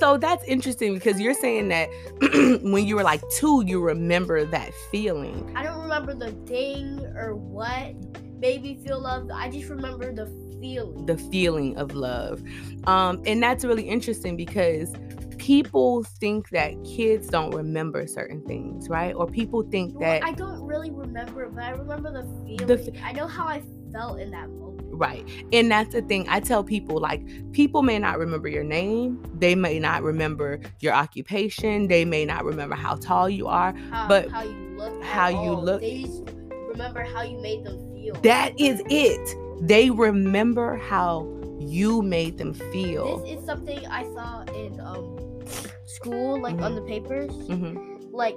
so 0.00 0.16
that's 0.16 0.42
interesting 0.44 0.94
because 0.94 1.20
you're 1.20 1.32
saying 1.34 1.68
that 1.68 1.88
when 2.62 2.84
you 2.84 2.96
were 2.96 3.04
like 3.04 3.22
two 3.30 3.62
you 3.64 3.80
remember 3.80 4.44
that 4.44 4.74
feeling 4.90 5.52
I 5.54 5.62
don't 5.62 5.80
remember 5.82 6.12
the 6.14 6.32
thing 6.46 6.98
or 7.16 7.36
what 7.36 7.94
made 8.40 8.62
me 8.62 8.74
feel 8.84 9.00
loved. 9.00 9.30
I 9.30 9.48
just 9.50 9.68
remember 9.68 10.12
the 10.12 10.26
feeling. 10.60 11.06
the 11.06 11.16
feeling 11.16 11.76
of 11.76 11.94
love 11.94 12.42
um 12.86 13.22
and 13.26 13.42
that's 13.42 13.64
really 13.64 13.88
interesting 13.88 14.36
because 14.36 14.92
people 15.38 16.02
think 16.04 16.50
that 16.50 16.72
kids 16.84 17.28
don't 17.28 17.54
remember 17.54 18.06
certain 18.06 18.44
things 18.46 18.88
right 18.88 19.14
or 19.14 19.26
people 19.26 19.62
think 19.70 19.92
Well, 19.98 20.02
that 20.10 20.22
I 20.22 20.32
don't 20.32 20.60
really 20.66 20.90
remember, 20.90 21.48
but 21.48 21.64
I 21.64 21.70
remember 21.70 22.12
the 22.12 22.22
feeling. 22.44 22.66
The 22.66 22.78
f- 22.94 23.02
I 23.02 23.12
know 23.12 23.26
how 23.26 23.46
I 23.48 23.62
felt 23.90 24.20
in 24.20 24.30
that 24.32 24.48
moment. 24.50 24.82
Right. 24.92 25.26
And 25.52 25.70
that's 25.70 25.94
the 25.94 26.02
thing. 26.02 26.26
I 26.28 26.40
tell 26.40 26.62
people 26.62 26.98
like 27.00 27.22
people 27.52 27.80
may 27.82 27.98
not 27.98 28.18
remember 28.18 28.48
your 28.48 28.64
name, 28.64 29.22
they 29.38 29.54
may 29.54 29.78
not 29.78 30.02
remember 30.02 30.60
your 30.80 30.92
occupation, 30.92 31.88
they 31.88 32.04
may 32.04 32.26
not 32.26 32.44
remember 32.44 32.76
how 32.76 32.96
tall 32.96 33.28
you 33.30 33.46
are. 33.48 33.72
How, 33.90 34.08
But 34.08 34.28
how 34.30 34.42
you 34.42 34.76
look. 34.76 35.02
how 35.02 35.28
you 35.28 35.52
look- 35.52 35.80
They 35.80 36.02
just 36.02 36.22
remember 36.68 37.02
how 37.02 37.22
you 37.22 37.40
made 37.40 37.64
them 37.64 37.78
feel. 37.94 38.14
That 38.22 38.52
is 38.60 38.82
it. 38.90 39.36
They 39.60 39.90
remember 39.90 40.76
how 40.76 41.26
you 41.58 42.02
made 42.02 42.38
them 42.38 42.54
feel. 42.54 43.18
This 43.18 43.38
is 43.38 43.44
something 43.46 43.84
I 43.86 44.04
saw 44.14 44.42
in 44.54 44.80
um 44.80 45.40
school, 45.86 46.40
like 46.40 46.58
on 46.60 46.74
the 46.74 46.82
papers. 46.82 47.30
Mhm. 47.48 48.08
Like 48.12 48.36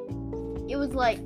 it 0.70 0.76
was 0.78 0.94
like 0.94 1.20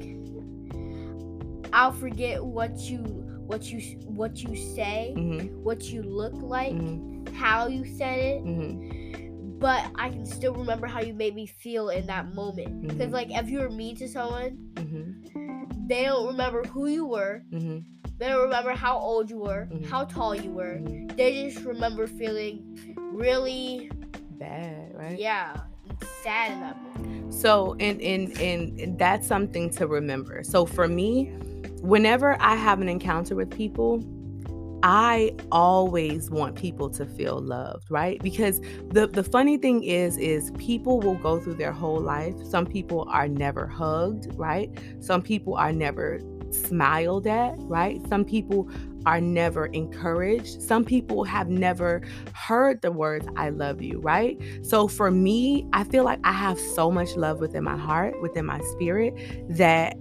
I'll 1.73 1.91
forget 1.91 2.43
what 2.43 2.77
you 2.77 2.99
what 3.47 3.71
you 3.71 3.79
what 4.05 4.41
you 4.43 4.55
say, 4.55 5.13
Mhm. 5.17 5.51
what 5.61 5.85
you 5.91 6.03
look 6.03 6.33
like, 6.41 6.73
Mhm. 6.73 7.29
how 7.33 7.67
you 7.67 7.85
said 7.85 8.19
it. 8.19 8.43
Mhm. 8.45 8.93
but 9.59 9.89
I 9.95 10.09
can 10.09 10.23
still 10.27 10.53
remember 10.53 10.85
how 10.85 11.01
you 11.01 11.15
made 11.15 11.33
me 11.33 11.47
feel 11.47 11.89
in 11.89 12.05
that 12.05 12.31
moment. 12.35 12.79
Because 12.87 13.09
Mhm. 13.09 13.13
like 13.13 13.31
if 13.31 13.49
you 13.49 13.57
were 13.57 13.71
mean 13.71 13.95
to 13.95 14.07
someone, 14.07 14.55
they 15.87 16.03
don't 16.03 16.27
remember 16.27 16.63
who 16.65 16.85
you 16.85 17.07
were. 17.07 17.41
Mm-hmm. 17.51 17.79
They 18.17 18.27
don't 18.27 18.41
remember 18.41 18.71
how 18.71 18.97
old 18.97 19.29
you 19.29 19.37
were, 19.37 19.67
mm-hmm. 19.71 19.83
how 19.85 20.05
tall 20.05 20.35
you 20.35 20.49
were. 20.49 20.79
Mm-hmm. 20.81 21.15
They 21.15 21.49
just 21.49 21.63
remember 21.65 22.07
feeling 22.07 22.95
really 22.97 23.91
bad, 24.31 24.95
right? 24.95 25.19
Yeah, 25.19 25.61
sad 26.23 26.59
moment. 26.59 27.33
So, 27.33 27.75
and 27.79 28.01
and 28.01 28.37
and 28.39 28.97
that's 28.97 29.27
something 29.27 29.69
to 29.71 29.87
remember. 29.87 30.43
So 30.43 30.65
for 30.65 30.87
me, 30.87 31.25
whenever 31.81 32.37
I 32.41 32.55
have 32.55 32.81
an 32.81 32.89
encounter 32.89 33.35
with 33.35 33.51
people, 33.51 34.03
I 34.81 35.35
always 35.51 36.29
want 36.29 36.55
people 36.55 36.89
to 36.91 37.05
feel 37.05 37.39
loved, 37.39 37.91
right? 37.91 38.21
Because 38.23 38.61
the 38.89 39.07
the 39.07 39.23
funny 39.23 39.57
thing 39.57 39.83
is 39.83 40.17
is 40.17 40.51
people 40.57 40.99
will 40.99 41.15
go 41.15 41.39
through 41.39 41.55
their 41.55 41.71
whole 41.71 41.99
life. 41.99 42.35
Some 42.43 42.65
people 42.65 43.07
are 43.09 43.27
never 43.27 43.67
hugged, 43.67 44.33
right? 44.35 44.71
Some 44.99 45.21
people 45.21 45.55
are 45.55 45.71
never 45.71 46.19
smiled 46.51 47.27
at, 47.27 47.55
right? 47.59 48.01
Some 48.07 48.25
people 48.25 48.69
are 49.05 49.21
never 49.21 49.67
encouraged. 49.67 50.61
Some 50.61 50.83
people 50.83 51.23
have 51.23 51.49
never 51.49 52.01
heard 52.33 52.81
the 52.81 52.91
words 52.91 53.27
I 53.35 53.49
love 53.49 53.81
you, 53.81 53.99
right? 53.99 54.37
So 54.61 54.87
for 54.87 55.11
me, 55.11 55.65
I 55.73 55.83
feel 55.83 56.03
like 56.03 56.19
I 56.23 56.33
have 56.33 56.59
so 56.59 56.91
much 56.91 57.15
love 57.15 57.39
within 57.39 57.63
my 57.63 57.77
heart, 57.77 58.21
within 58.21 58.45
my 58.45 58.59
spirit 58.73 59.13
that 59.49 59.95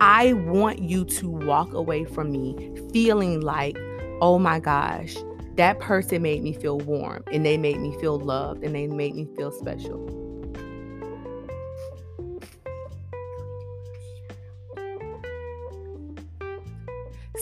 I 0.00 0.32
want 0.32 0.80
you 0.80 1.04
to 1.04 1.28
walk 1.28 1.74
away 1.74 2.04
from 2.04 2.32
me 2.32 2.72
feeling 2.92 3.40
like 3.40 3.76
oh 4.20 4.38
my 4.38 4.60
gosh, 4.60 5.16
that 5.56 5.78
person 5.80 6.22
made 6.22 6.42
me 6.42 6.52
feel 6.52 6.78
warm 6.78 7.24
and 7.32 7.44
they 7.44 7.56
made 7.56 7.80
me 7.80 7.96
feel 8.00 8.18
loved 8.18 8.62
and 8.62 8.74
they 8.74 8.86
made 8.86 9.14
me 9.14 9.26
feel 9.36 9.50
special. 9.50 10.29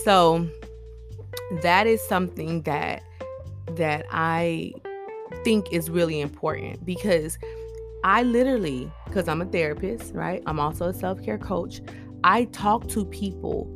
So 0.09 0.49
that 1.61 1.87
is 1.87 2.03
something 2.03 2.63
that 2.63 3.03
that 3.73 4.07
I 4.11 4.73
think 5.45 5.71
is 5.71 5.91
really 5.91 6.23
important 6.23 6.83
because 6.87 7.39
I 8.05 8.23
literally 8.23 8.91
because 9.05 9.29
I'm 9.29 9.43
a 9.43 9.45
therapist, 9.45 10.15
right? 10.15 10.43
I'm 10.47 10.59
also 10.59 10.87
a 10.87 10.95
self-care 10.95 11.37
coach. 11.37 11.83
I 12.25 12.45
talk 12.47 12.89
to 12.89 13.05
people 13.05 13.71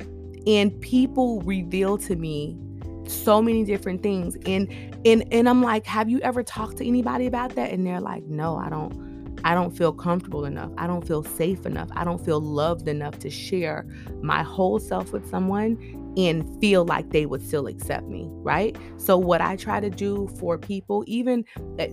and 0.47 0.81
people 0.81 1.39
reveal 1.41 1.99
to 1.99 2.15
me 2.15 2.57
so 3.05 3.39
many 3.39 3.63
different 3.63 4.01
things 4.01 4.35
and 4.47 4.73
and 5.05 5.31
and 5.31 5.47
I'm 5.47 5.61
like 5.61 5.85
have 5.85 6.09
you 6.09 6.19
ever 6.21 6.41
talked 6.41 6.77
to 6.77 6.87
anybody 6.87 7.27
about 7.27 7.53
that 7.57 7.69
and 7.69 7.85
they're 7.85 8.01
like 8.01 8.23
no 8.23 8.55
I 8.55 8.69
don't 8.69 9.12
I 9.43 9.53
don't 9.53 9.75
feel 9.75 9.93
comfortable 9.93 10.45
enough. 10.45 10.71
I 10.77 10.87
don't 10.87 11.05
feel 11.05 11.23
safe 11.23 11.65
enough. 11.65 11.89
I 11.95 12.03
don't 12.03 12.23
feel 12.23 12.39
loved 12.39 12.87
enough 12.87 13.19
to 13.19 13.29
share 13.29 13.85
my 14.21 14.43
whole 14.43 14.79
self 14.79 15.11
with 15.11 15.29
someone 15.29 15.77
and 16.17 16.61
feel 16.61 16.85
like 16.85 17.09
they 17.09 17.25
would 17.25 17.45
still 17.45 17.67
accept 17.67 18.07
me 18.07 18.27
right? 18.29 18.77
So 18.97 19.17
what 19.17 19.41
I 19.41 19.55
try 19.55 19.79
to 19.79 19.89
do 19.89 20.29
for 20.39 20.57
people 20.57 21.03
even 21.07 21.43
eh, 21.79 21.89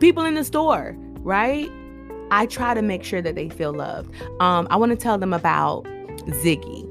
people 0.00 0.24
in 0.24 0.34
the 0.34 0.44
store 0.44 0.96
right? 1.20 1.70
I 2.30 2.46
try 2.46 2.74
to 2.74 2.82
make 2.82 3.04
sure 3.04 3.22
that 3.22 3.34
they 3.34 3.48
feel 3.48 3.72
loved. 3.72 4.12
Um 4.40 4.66
I 4.70 4.76
want 4.76 4.90
to 4.90 4.96
tell 4.96 5.18
them 5.18 5.32
about 5.32 5.84
Ziggy. 6.26 6.86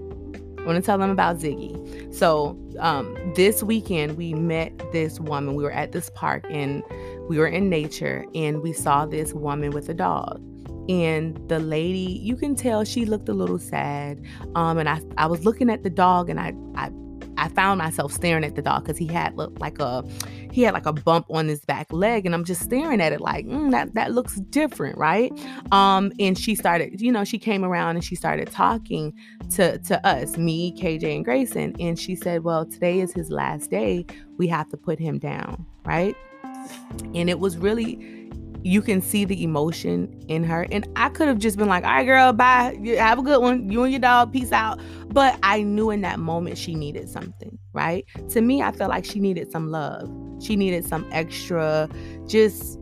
I 0.60 0.66
want 0.66 0.78
to 0.78 0.82
tell 0.82 0.98
them 0.98 1.10
about 1.10 1.38
Ziggy. 1.38 2.14
So 2.14 2.58
um, 2.80 3.16
this 3.36 3.64
weekend 3.64 4.18
we 4.18 4.34
met 4.34 4.74
this 4.92 5.20
woman. 5.20 5.56
We 5.56 5.64
were 5.64 5.72
at 5.72 5.92
this 5.92 6.10
park 6.14 6.46
and 6.50 6.84
we 7.28 7.38
were 7.38 7.48
in 7.48 7.70
nature 7.70 8.26
and 8.34 8.62
we 8.62 8.74
saw 8.74 9.06
this 9.06 9.34
woman 9.34 9.72
with 9.72 9.90
a 9.90 9.94
dog. 9.94 10.42
And 10.90 11.38
the 11.50 11.60
lady, 11.60 12.20
you 12.24 12.38
can 12.38 12.56
tell 12.56 12.86
she 12.86 13.06
looked 13.06 13.28
a 13.28 13.34
little 13.34 13.60
sad. 13.60 14.24
Um, 14.56 14.78
and 14.78 14.88
I, 14.88 15.02
I 15.18 15.26
was 15.26 15.44
looking 15.44 15.70
at 15.70 15.84
the 15.84 15.90
dog 15.90 16.30
and 16.30 16.40
I, 16.40 16.54
I 16.76 16.92
I 17.38 17.50
found 17.50 17.78
myself 17.78 18.12
staring 18.12 18.44
at 18.44 18.56
the 18.56 18.62
dog 18.62 18.84
because 18.84 18.98
he 18.98 19.08
had 19.08 19.38
looked 19.38 19.60
like 19.62 19.80
a 19.80 20.04
he 20.52 20.64
had 20.64 20.74
like 20.74 20.86
a 20.86 20.94
bump 20.94 21.28
on 21.30 21.48
his 21.48 21.64
back 21.66 21.92
leg 21.94 22.26
and 22.26 22.34
i'm 22.34 22.44
just 22.44 22.62
staring 22.62 23.00
at 23.00 23.14
it 23.14 23.22
like 23.22 23.46
mm, 23.46 23.70
that 23.72 23.94
that 23.94 24.12
looks 24.12 24.36
different 24.50 24.98
right 24.98 25.32
um 25.72 26.12
and 26.20 26.38
she 26.38 26.56
started 26.56 27.00
you 27.00 27.12
know 27.12 27.24
she 27.24 27.38
came 27.38 27.64
around 27.64 27.96
and 27.96 28.04
she 28.04 28.16
started 28.16 28.50
talking 28.52 29.14
to 29.52 29.78
to 29.80 30.06
us 30.06 30.38
me 30.38 30.74
kj 30.74 31.16
and 31.16 31.24
grayson 31.24 31.76
and 31.80 32.00
she 32.00 32.16
said 32.16 32.44
well 32.44 32.66
today 32.66 33.00
is 33.00 33.14
his 33.14 33.30
last 33.30 33.70
day 33.70 34.06
we 34.38 34.48
have 34.48 34.68
to 34.70 34.78
put 34.78 34.98
him 34.98 35.20
down 35.20 35.64
right 35.86 36.16
and 37.14 37.30
it 37.30 37.40
was 37.40 37.58
really 37.58 38.18
you 38.64 38.82
can 38.82 39.02
see 39.02 39.24
the 39.24 39.44
emotion 39.44 40.14
in 40.28 40.44
her. 40.44 40.68
And 40.72 40.88
I 40.98 41.08
could 41.10 41.28
have 41.28 41.38
just 41.38 41.58
been 41.58 41.68
like, 41.70 41.86
all 41.86 41.92
right, 41.92 42.04
girl, 42.04 42.34
bye. 42.34 42.78
Have 42.98 43.20
a 43.20 43.22
good 43.22 43.42
one. 43.42 43.70
You 43.72 43.84
and 43.84 43.94
your 43.94 44.02
dog, 44.02 44.34
peace 44.34 44.52
out. 44.52 44.82
But 45.08 45.40
I 45.42 45.64
knew 45.64 45.90
in 45.90 46.02
that 46.02 46.20
moment 46.20 46.58
she 46.58 46.76
needed 46.76 47.10
something, 47.10 47.58
right? 47.72 48.06
To 48.30 48.42
me, 48.42 48.62
I 48.62 48.72
felt 48.74 48.90
like 48.90 49.06
she 49.06 49.20
needed 49.20 49.52
some 49.52 49.72
love. 49.72 50.12
She 50.42 50.56
needed 50.56 50.86
some 50.86 51.08
extra, 51.12 51.90
just 52.28 52.80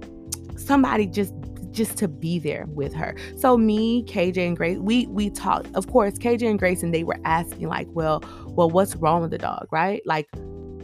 somebody 0.57 1.05
just 1.05 1.33
just 1.71 1.97
to 1.97 2.07
be 2.07 2.39
there 2.39 2.65
with 2.69 2.93
her. 2.93 3.15
So 3.35 3.57
me, 3.57 4.03
KJ 4.05 4.47
and 4.47 4.57
Grace, 4.57 4.79
we 4.79 5.05
we 5.07 5.29
talked. 5.29 5.67
Of 5.75 5.87
course, 5.87 6.13
KJ 6.13 6.49
and 6.49 6.57
Grace 6.57 6.81
and 6.81 6.93
they 6.93 7.03
were 7.03 7.19
asking 7.25 7.67
like, 7.67 7.87
well, 7.91 8.23
well, 8.47 8.69
what's 8.69 8.95
wrong 8.95 9.21
with 9.21 9.31
the 9.31 9.37
dog, 9.37 9.67
right? 9.71 10.01
Like, 10.05 10.27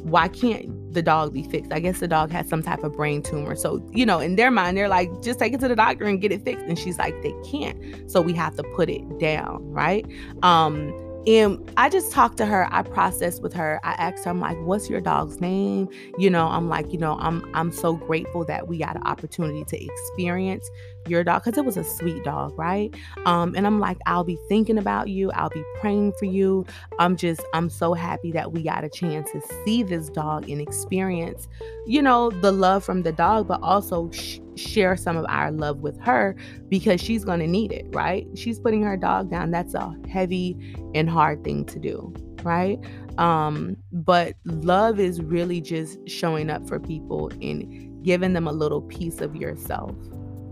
why 0.04 0.28
can't 0.28 0.70
the 0.94 1.02
dog 1.02 1.34
be 1.34 1.44
fixed? 1.44 1.72
I 1.72 1.80
guess 1.80 2.00
the 2.00 2.08
dog 2.08 2.32
has 2.32 2.48
some 2.48 2.64
type 2.64 2.84
of 2.84 2.94
brain 2.94 3.22
tumor. 3.22 3.56
So, 3.56 3.82
you 3.92 4.06
know, 4.06 4.20
in 4.20 4.36
their 4.36 4.52
mind, 4.52 4.78
they're 4.78 4.88
like, 4.88 5.22
just 5.22 5.40
take 5.40 5.54
it 5.54 5.60
to 5.62 5.68
the 5.68 5.76
doctor 5.76 6.06
and 6.06 6.22
get 6.22 6.32
it 6.32 6.44
fixed. 6.44 6.66
And 6.66 6.78
she's 6.78 6.98
like, 6.98 7.22
they 7.22 7.34
can't. 7.50 8.10
So 8.10 8.22
we 8.22 8.34
have 8.34 8.56
to 8.58 8.64
put 8.76 8.90
it 8.90 9.20
down, 9.20 9.64
right? 9.72 10.06
Um, 10.44 10.94
and 11.28 11.72
I 11.78 11.90
just 11.90 12.12
talked 12.12 12.38
to 12.38 12.46
her. 12.46 12.68
I 12.72 12.82
processed 12.82 13.42
with 13.44 13.54
her. 13.54 13.80
I 13.84 13.92
asked 13.94 14.26
her, 14.26 14.32
I'm 14.32 14.40
like, 14.40 14.58
what's 14.60 14.90
your 14.90 15.02
dog's 15.02 15.40
name? 15.40 15.88
You 16.18 16.30
know, 16.30 16.48
I'm 16.48 16.68
like, 16.68 16.92
you 16.92 16.98
know, 16.98 17.18
I'm 17.20 17.50
I'm 17.54 17.72
so 17.72 17.94
grateful 17.94 18.44
that 18.46 18.68
we 18.68 18.80
got 18.80 18.96
an 18.96 19.04
opportunity 19.04 19.64
to 19.66 19.84
experience 19.84 20.70
your 21.08 21.24
dog 21.24 21.44
because 21.44 21.58
it 21.58 21.66
was 21.66 21.78
a 21.78 21.84
sweet 21.84 22.24
dog, 22.24 22.58
right? 22.58 22.94
Um, 23.26 23.54
and 23.56 23.66
I'm 23.66 23.80
like, 23.80 23.98
I'll 24.06 24.24
be 24.24 24.38
thinking 24.48 24.78
about 24.78 25.10
you. 25.10 25.32
I'll 25.32 25.50
be 25.50 25.64
praying 25.80 26.14
for 26.14 26.26
you. 26.26 26.66
I'm 27.00 27.16
just, 27.16 27.42
I'm 27.54 27.70
so 27.70 27.94
happy 27.94 28.32
that 28.32 28.52
we 28.52 28.64
got 28.64 28.84
a 28.84 28.90
chance 28.90 29.32
to 29.32 29.42
see 29.64 29.84
this 29.84 30.10
dog 30.10 30.50
and 30.50 30.62
experience, 30.62 31.48
you 31.86 32.02
know, 32.02 32.30
the 32.30 32.52
love 32.52 32.84
from 32.84 33.04
the 33.04 33.12
dog, 33.12 33.48
but 33.48 33.62
also 33.62 34.10
sh- 34.12 34.40
share 34.62 34.96
some 34.96 35.18
of 35.18 35.26
our 35.30 35.52
love 35.52 35.80
with 35.80 36.00
her 36.00 36.36
because 36.70 37.02
she's 37.02 37.26
going 37.26 37.40
to 37.40 37.48
need 37.48 37.72
it, 37.72 37.88
right? 37.90 38.28
She's 38.36 38.60
putting 38.60 38.84
her 38.84 38.98
dog 38.98 39.30
down. 39.30 39.52
That's 39.52 39.74
a 39.74 39.96
heavy 40.10 40.76
and 40.94 41.10
hard 41.10 41.44
thing 41.44 41.66
to 41.66 41.80
do, 41.80 42.14
right? 42.44 42.80
Um, 43.18 43.78
but 43.92 44.36
love 44.46 45.00
is 45.00 45.22
really 45.22 45.62
just 45.62 45.98
showing 46.08 46.50
up 46.50 46.68
for 46.68 46.80
people 46.80 47.32
and 47.42 48.04
giving 48.04 48.34
them 48.34 48.48
a 48.48 48.52
little 48.52 48.82
piece 48.82 49.22
of 49.22 49.36
yourself 49.36 49.96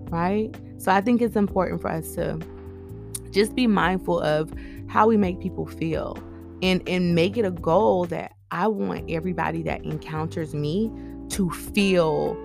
right? 0.10 0.56
So 0.78 0.92
I 0.92 1.02
think 1.02 1.22
it's 1.22 1.36
important 1.36 1.82
for 1.82 1.90
us 1.90 2.16
to 2.16 2.40
just 3.32 3.56
be 3.56 3.68
mindful 3.68 4.20
of 4.22 4.52
how 4.88 5.08
we 5.08 5.18
make 5.18 5.40
people 5.40 5.66
feel 5.66 6.18
and 6.62 6.88
and 6.88 7.16
make 7.16 7.38
it 7.38 7.46
a 7.46 7.52
goal 7.52 8.06
that 8.06 8.34
I 8.52 8.68
want 8.68 9.10
everybody 9.10 9.62
that 9.64 9.84
encounters 9.86 10.54
me 10.54 10.92
to 11.30 11.50
feel 11.52 12.36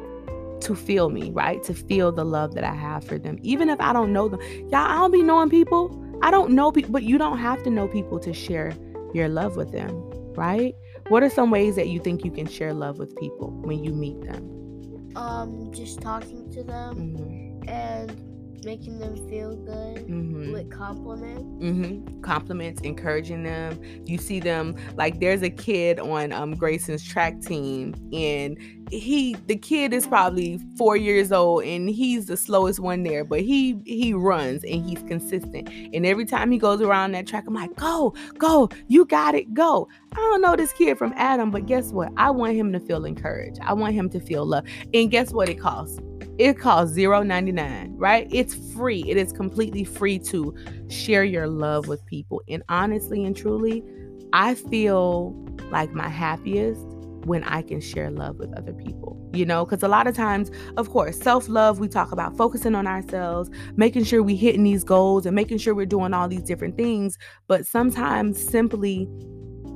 to 0.60 0.74
feel 0.74 1.10
me, 1.10 1.30
right? 1.30 1.62
To 1.64 1.74
feel 1.74 2.12
the 2.12 2.24
love 2.24 2.54
that 2.54 2.64
I 2.64 2.74
have 2.74 3.04
for 3.04 3.18
them. 3.18 3.38
Even 3.42 3.68
if 3.68 3.80
I 3.80 3.92
don't 3.92 4.12
know 4.12 4.28
them. 4.28 4.40
Y'all, 4.70 4.76
I 4.76 4.96
don't 4.96 5.10
be 5.10 5.22
knowing 5.22 5.50
people. 5.50 6.00
I 6.22 6.30
don't 6.30 6.52
know 6.52 6.72
people, 6.72 6.92
but 6.92 7.02
you 7.02 7.18
don't 7.18 7.38
have 7.38 7.62
to 7.64 7.70
know 7.70 7.88
people 7.88 8.18
to 8.20 8.32
share 8.32 8.72
your 9.12 9.28
love 9.28 9.56
with 9.56 9.72
them, 9.72 9.92
right? 10.34 10.74
What 11.08 11.22
are 11.22 11.30
some 11.30 11.50
ways 11.50 11.76
that 11.76 11.88
you 11.88 12.00
think 12.00 12.24
you 12.24 12.30
can 12.30 12.46
share 12.46 12.72
love 12.72 12.98
with 12.98 13.14
people 13.16 13.50
when 13.50 13.84
you 13.84 13.92
meet 13.92 14.20
them? 14.22 15.12
Um, 15.16 15.70
just 15.72 16.00
talking 16.00 16.50
to 16.52 16.64
them. 16.64 16.94
Mm-hmm 16.96 17.44
and 17.68 18.64
making 18.64 18.98
them 18.98 19.14
feel 19.28 19.56
good 19.56 20.06
mm-hmm. 20.06 20.52
with 20.52 20.70
compliments. 20.70 21.42
Mm-hmm. 21.62 22.20
Compliments, 22.22 22.80
encouraging 22.82 23.42
them. 23.42 23.78
You 24.06 24.16
see 24.16 24.40
them 24.40 24.74
like 24.96 25.20
there's 25.20 25.42
a 25.42 25.50
kid 25.50 26.00
on 26.00 26.32
um, 26.32 26.54
Grayson's 26.54 27.06
track 27.06 27.40
team, 27.40 27.94
and 28.12 28.83
he 28.90 29.34
the 29.46 29.56
kid 29.56 29.92
is 29.92 30.06
probably 30.06 30.60
four 30.76 30.96
years 30.96 31.32
old, 31.32 31.64
and 31.64 31.88
he's 31.88 32.26
the 32.26 32.36
slowest 32.36 32.80
one 32.80 33.02
there, 33.02 33.24
but 33.24 33.40
he 33.40 33.78
he 33.84 34.14
runs 34.14 34.64
and 34.64 34.88
he's 34.88 35.02
consistent. 35.02 35.68
And 35.68 36.06
every 36.06 36.24
time 36.24 36.50
he 36.50 36.58
goes 36.58 36.80
around 36.80 37.12
that 37.12 37.26
track, 37.26 37.44
I'm 37.46 37.54
like, 37.54 37.74
go, 37.76 38.14
go, 38.38 38.68
you 38.88 39.04
got 39.04 39.34
it, 39.34 39.52
go. 39.54 39.88
I 40.12 40.16
don't 40.16 40.40
know 40.40 40.56
this 40.56 40.72
kid 40.72 40.98
from 40.98 41.12
Adam, 41.16 41.50
but 41.50 41.66
guess 41.66 41.90
what? 41.90 42.12
I 42.16 42.30
want 42.30 42.54
him 42.54 42.72
to 42.72 42.80
feel 42.80 43.04
encouraged. 43.04 43.60
I 43.62 43.72
want 43.72 43.94
him 43.94 44.08
to 44.10 44.20
feel 44.20 44.46
love. 44.46 44.64
And 44.92 45.10
guess 45.10 45.32
what 45.32 45.48
it 45.48 45.60
costs? 45.60 45.98
it 46.38 46.58
costs 46.58 46.96
0.99, 46.96 47.92
right? 47.96 48.26
It's 48.30 48.54
free. 48.72 49.04
It 49.06 49.16
is 49.16 49.32
completely 49.32 49.84
free 49.84 50.18
to 50.20 50.54
share 50.88 51.24
your 51.24 51.46
love 51.46 51.86
with 51.86 52.04
people. 52.06 52.42
And 52.48 52.62
honestly 52.68 53.24
and 53.24 53.36
truly, 53.36 53.84
I 54.32 54.54
feel 54.56 55.30
like 55.70 55.92
my 55.92 56.08
happiest 56.08 56.84
when 57.26 57.44
I 57.44 57.62
can 57.62 57.80
share 57.80 58.10
love 58.10 58.36
with 58.36 58.52
other 58.56 58.72
people, 58.72 59.18
you 59.32 59.44
know? 59.44 59.64
Because 59.64 59.82
a 59.82 59.88
lot 59.88 60.06
of 60.06 60.14
times, 60.14 60.50
of 60.76 60.90
course, 60.90 61.18
self 61.18 61.48
love, 61.48 61.78
we 61.78 61.88
talk 61.88 62.12
about 62.12 62.36
focusing 62.36 62.74
on 62.74 62.86
ourselves, 62.86 63.50
making 63.76 64.04
sure 64.04 64.22
we're 64.22 64.36
hitting 64.36 64.64
these 64.64 64.84
goals 64.84 65.26
and 65.26 65.34
making 65.34 65.58
sure 65.58 65.74
we're 65.74 65.86
doing 65.86 66.14
all 66.14 66.28
these 66.28 66.42
different 66.42 66.76
things. 66.76 67.18
But 67.46 67.66
sometimes 67.66 68.42
simply 68.42 69.08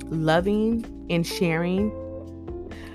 loving 0.09 0.85
and 1.09 1.25
sharing 1.25 1.91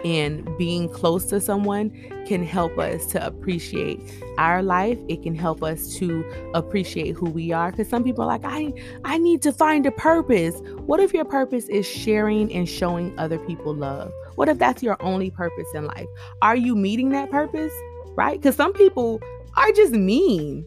and 0.05 0.47
being 0.59 0.89
close 0.89 1.25
to 1.27 1.41
someone 1.41 1.91
can 2.27 2.45
help 2.45 2.79
us 2.79 3.07
to 3.07 3.27
appreciate 3.27 3.99
our 4.39 4.63
life 4.63 4.99
it 5.09 5.23
can 5.23 5.35
help 5.35 5.63
us 5.63 5.97
to 5.97 6.25
appreciate 6.55 7.13
who 7.13 7.31
we 7.31 7.53
are 7.53 7.71
because 7.71 7.89
some 7.89 8.05
people 8.05 8.23
are 8.23 8.27
like 8.27 8.45
i 8.45 8.73
i 9.05 9.17
need 9.19 9.41
to 9.41 9.53
find 9.53 9.87
a 9.87 9.91
purpose 9.93 10.61
what 10.87 11.01
if 11.01 11.15
your 11.15 11.25
purpose 11.25 11.69
is 11.69 11.87
sharing 11.87 12.53
and 12.53 12.69
showing 12.69 13.19
other 13.19 13.39
people 13.41 13.75
love 13.75 14.13
what 14.37 14.49
if 14.49 14.59
that's 14.59 14.83
your 14.83 15.01
only 15.03 15.31
purpose 15.31 15.69
in 15.75 15.87
life 15.87 16.07
are 16.43 16.57
you 16.57 16.75
meeting 16.75 17.11
that 17.11 17.31
purpose 17.31 17.73
right 18.17 18.41
because 18.41 18.55
some 18.55 18.73
people 18.73 19.21
are 19.57 19.73
just 19.73 19.93
mean 19.93 20.67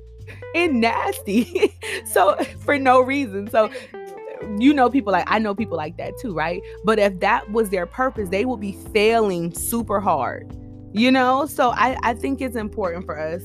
and 0.55 0.81
nasty 0.81 1.73
so 2.05 2.35
for 2.59 2.77
no 2.77 3.01
reason 3.01 3.49
so 3.49 3.69
you 4.57 4.73
know 4.73 4.89
people 4.89 5.11
like 5.11 5.25
I 5.27 5.39
know 5.39 5.55
people 5.55 5.77
like 5.77 5.97
that 5.97 6.17
too, 6.17 6.33
right? 6.33 6.61
But 6.83 6.99
if 6.99 7.19
that 7.19 7.49
was 7.51 7.69
their 7.69 7.85
purpose, 7.85 8.29
they 8.29 8.45
would 8.45 8.59
be 8.59 8.73
failing 8.93 9.53
super 9.53 9.99
hard. 9.99 10.55
You 10.93 11.11
know? 11.11 11.45
So 11.45 11.71
I 11.71 11.97
I 12.03 12.13
think 12.13 12.41
it's 12.41 12.55
important 12.55 13.05
for 13.05 13.19
us 13.19 13.43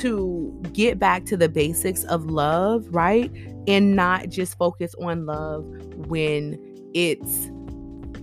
to 0.00 0.56
get 0.72 0.98
back 0.98 1.24
to 1.26 1.36
the 1.36 1.48
basics 1.48 2.04
of 2.04 2.26
love, 2.26 2.86
right? 2.90 3.30
And 3.66 3.96
not 3.96 4.28
just 4.28 4.56
focus 4.56 4.94
on 5.00 5.26
love 5.26 5.64
when 6.06 6.58
it's 6.94 7.50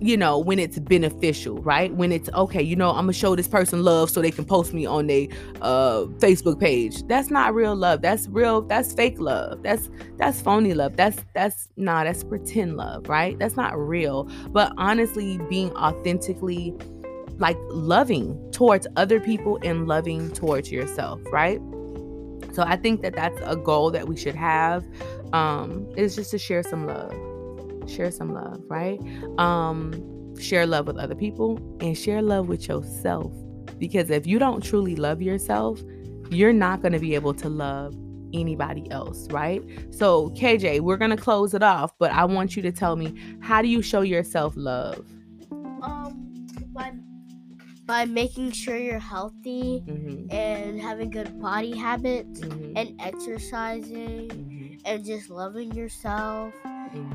you 0.00 0.16
know, 0.16 0.38
when 0.38 0.58
it's 0.58 0.78
beneficial, 0.78 1.58
right? 1.62 1.92
When 1.94 2.12
it's 2.12 2.28
okay, 2.30 2.62
you 2.62 2.76
know, 2.76 2.90
I'm 2.90 3.04
gonna 3.04 3.12
show 3.12 3.34
this 3.34 3.48
person 3.48 3.82
love 3.82 4.10
so 4.10 4.22
they 4.22 4.30
can 4.30 4.44
post 4.44 4.72
me 4.72 4.86
on 4.86 5.06
their 5.06 5.26
uh 5.60 6.04
Facebook 6.18 6.60
page. 6.60 7.02
That's 7.08 7.30
not 7.30 7.54
real 7.54 7.74
love. 7.74 8.02
That's 8.02 8.28
real, 8.28 8.62
that's 8.62 8.92
fake 8.92 9.18
love. 9.18 9.62
That's 9.62 9.90
that's 10.16 10.40
phony 10.40 10.74
love. 10.74 10.96
That's 10.96 11.22
that's 11.34 11.68
nah, 11.76 12.04
that's 12.04 12.24
pretend 12.24 12.76
love, 12.76 13.08
right? 13.08 13.38
That's 13.38 13.56
not 13.56 13.78
real. 13.78 14.24
But 14.50 14.72
honestly, 14.76 15.38
being 15.48 15.74
authentically 15.76 16.74
like 17.38 17.58
loving 17.70 18.50
towards 18.50 18.86
other 18.96 19.20
people 19.20 19.58
and 19.62 19.86
loving 19.86 20.30
towards 20.32 20.70
yourself, 20.72 21.20
right? 21.32 21.60
So 22.52 22.62
I 22.62 22.76
think 22.76 23.02
that 23.02 23.14
that's 23.14 23.38
a 23.44 23.56
goal 23.56 23.90
that 23.92 24.08
we 24.08 24.16
should 24.16 24.34
have. 24.34 24.84
Um, 25.32 25.86
is 25.94 26.16
just 26.16 26.30
to 26.30 26.38
share 26.38 26.62
some 26.62 26.86
love 26.86 27.12
share 27.88 28.10
some 28.10 28.32
love, 28.32 28.62
right? 28.68 29.00
Um, 29.38 30.36
share 30.38 30.66
love 30.66 30.86
with 30.86 30.96
other 30.98 31.14
people 31.14 31.58
and 31.80 31.96
share 31.96 32.22
love 32.22 32.48
with 32.48 32.68
yourself. 32.68 33.32
Because 33.78 34.10
if 34.10 34.26
you 34.26 34.38
don't 34.38 34.62
truly 34.62 34.96
love 34.96 35.22
yourself, 35.22 35.80
you're 36.30 36.52
not 36.52 36.82
going 36.82 36.92
to 36.92 36.98
be 36.98 37.14
able 37.14 37.34
to 37.34 37.48
love 37.48 37.94
anybody 38.32 38.90
else, 38.90 39.26
right? 39.30 39.62
So, 39.90 40.30
KJ, 40.30 40.80
we're 40.80 40.96
going 40.96 41.10
to 41.10 41.16
close 41.16 41.54
it 41.54 41.62
off, 41.62 41.92
but 41.98 42.10
I 42.12 42.24
want 42.24 42.56
you 42.56 42.62
to 42.62 42.72
tell 42.72 42.96
me 42.96 43.14
how 43.40 43.62
do 43.62 43.68
you 43.68 43.82
show 43.82 44.02
yourself 44.02 44.54
love? 44.56 45.06
Um, 45.82 46.46
by, 46.72 46.92
by 47.86 48.04
making 48.04 48.52
sure 48.52 48.76
you're 48.76 48.98
healthy 48.98 49.82
mm-hmm. 49.86 50.30
and 50.30 50.80
having 50.80 51.10
good 51.10 51.40
body 51.40 51.76
habits 51.76 52.40
mm-hmm. 52.40 52.76
and 52.76 53.00
exercising 53.00 54.28
mm-hmm. 54.28 54.74
and 54.84 55.04
just 55.04 55.30
loving 55.30 55.72
yourself 55.72 56.52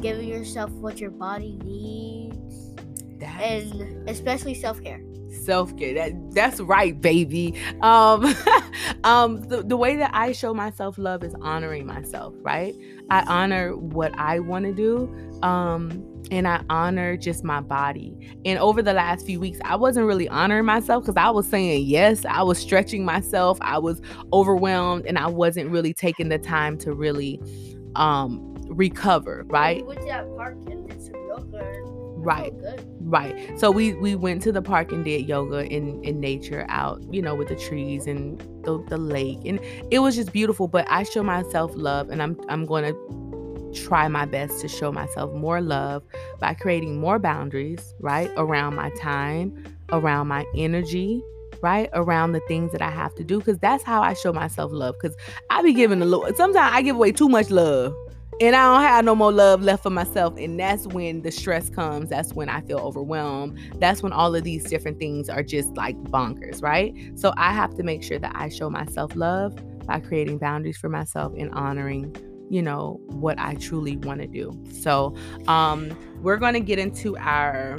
giving 0.02 0.28
yourself 0.28 0.72
what 0.72 1.00
your 1.00 1.12
body 1.12 1.58
needs, 1.64 2.76
that 3.20 3.42
and 3.42 4.10
especially 4.10 4.54
self 4.54 4.82
care. 4.84 5.02
Self 5.44 5.76
care. 5.78 5.94
That 5.94 6.14
that's 6.34 6.60
right, 6.60 7.00
baby. 7.00 7.60
Um, 7.82 8.34
um, 9.04 9.42
the, 9.42 9.64
the 9.64 9.78
way 9.78 9.96
that 9.96 10.12
I 10.14 10.32
show 10.32 10.54
myself 10.54 10.98
love 10.98 11.24
is 11.24 11.36
honoring 11.42 11.86
myself. 11.86 12.34
Right. 12.38 12.76
I 13.10 13.24
honor 13.24 13.76
what 13.76 14.18
I 14.18 14.40
want 14.40 14.66
to 14.66 14.74
do. 14.74 15.14
Um, 15.42 16.10
and 16.32 16.48
I 16.48 16.64
honor 16.70 17.18
just 17.18 17.44
my 17.44 17.60
body. 17.60 18.16
And 18.46 18.58
over 18.58 18.82
the 18.82 18.94
last 18.94 19.26
few 19.26 19.40
weeks, 19.40 19.60
I 19.66 19.76
wasn't 19.76 20.06
really 20.06 20.30
honoring 20.30 20.66
myself 20.66 21.04
because 21.04 21.18
I 21.18 21.30
was 21.30 21.48
saying 21.48 21.86
yes, 21.86 22.26
I 22.26 22.44
was 22.44 22.58
stretching 22.58 23.04
myself, 23.04 23.58
I 23.62 23.78
was 23.78 24.02
overwhelmed, 24.32 25.06
and 25.06 25.18
I 25.18 25.28
wasn't 25.28 25.70
really 25.70 25.94
taking 25.94 26.30
the 26.30 26.40
time 26.40 26.78
to 26.80 26.94
really 26.94 27.42
um 27.96 28.53
recover, 28.74 29.44
right? 29.48 29.78
We 29.78 29.96
went 29.96 30.02
to 30.02 30.08
that 30.08 30.36
park 30.36 30.58
and 30.70 30.88
did 30.88 31.02
some 31.02 31.16
yoga. 31.28 31.94
Right. 32.24 32.54
Right. 33.02 33.60
So 33.60 33.70
we 33.70 33.94
we 33.96 34.16
went 34.16 34.42
to 34.44 34.52
the 34.54 34.62
park 34.62 34.94
and 34.94 35.04
did 35.04 35.28
yoga 35.28 35.66
in 35.66 36.02
in 36.04 36.22
nature 36.22 36.66
out, 36.70 37.04
you 37.12 37.22
know, 37.22 37.36
with 37.36 37.50
the 37.50 37.56
trees 37.56 38.08
and 38.08 38.40
the, 38.64 38.82
the 38.88 38.98
lake 38.98 39.40
and 39.46 39.60
it 39.92 40.00
was 40.00 40.16
just 40.16 40.32
beautiful, 40.32 40.70
but 40.70 40.88
I 40.90 41.04
show 41.04 41.22
myself 41.22 41.72
love 41.76 42.10
and 42.10 42.24
I'm 42.24 42.40
I'm 42.48 42.66
going 42.66 42.86
to 42.86 43.74
try 43.74 44.08
my 44.08 44.26
best 44.26 44.62
to 44.62 44.68
show 44.68 44.92
myself 44.92 45.34
more 45.34 45.60
love 45.60 46.04
by 46.40 46.54
creating 46.54 47.00
more 47.00 47.20
boundaries, 47.20 47.94
right? 48.00 48.32
Around 48.38 48.76
my 48.76 48.90
time, 48.92 49.66
around 49.92 50.28
my 50.28 50.46
energy, 50.56 51.22
right? 51.62 51.90
Around 51.94 52.34
the 52.34 52.42
things 52.48 52.72
that 52.72 52.82
I 52.82 52.90
have 52.90 53.16
to 53.16 53.24
do 53.24 53.40
because 53.40 53.58
that's 53.58 53.84
how 53.84 54.02
I 54.02 54.14
show 54.14 54.32
myself 54.32 54.72
love 54.72 54.96
cuz 55.00 55.16
I 55.50 55.62
be 55.62 55.74
giving 55.74 56.02
a 56.02 56.06
little 56.06 56.26
sometimes 56.36 56.74
I 56.74 56.82
give 56.82 56.96
away 56.96 57.12
too 57.12 57.30
much 57.30 57.50
love 57.50 57.94
and 58.42 58.56
I 58.56 58.74
don't 58.74 58.84
have 58.84 59.06
no 59.06 59.16
more 59.16 59.32
love 59.32 59.62
left 59.62 59.84
for 59.84 59.90
myself. 59.90 60.36
And 60.38 60.60
that's 60.60 60.88
when 60.88 61.22
the 61.22 61.32
stress 61.32 61.70
comes. 61.70 62.10
That's 62.10 62.34
when 62.34 62.50
I 62.50 62.62
feel 62.62 62.80
overwhelmed. 62.80 63.60
That's 63.80 64.02
when 64.02 64.12
all 64.12 64.36
of 64.36 64.44
these 64.44 64.64
different 64.64 65.00
things 65.00 65.30
are 65.30 65.44
just 65.44 65.76
like 65.76 65.96
bonkers, 66.04 66.62
right? 66.62 66.94
So 67.16 67.34
I 67.38 67.54
have 67.54 67.76
to 67.76 67.84
make 67.84 68.04
sure 68.04 68.20
that 68.20 68.32
I 68.36 68.50
show 68.50 68.70
myself 68.70 69.16
love 69.16 69.56
by 69.86 70.00
creating 70.00 70.38
boundaries 70.38 70.78
for 70.78 70.90
myself 70.90 71.34
and 71.38 71.52
honoring 71.54 72.16
you 72.50 72.62
know 72.62 73.00
what 73.08 73.40
I 73.40 73.56
truly 73.56 73.98
want 73.98 74.22
to 74.22 74.28
do. 74.28 74.52
So, 74.72 75.16
um 75.48 75.98
we're 76.22 76.38
going 76.38 76.54
to 76.54 76.62
get 76.62 76.80
into 76.80 77.18
our 77.18 77.78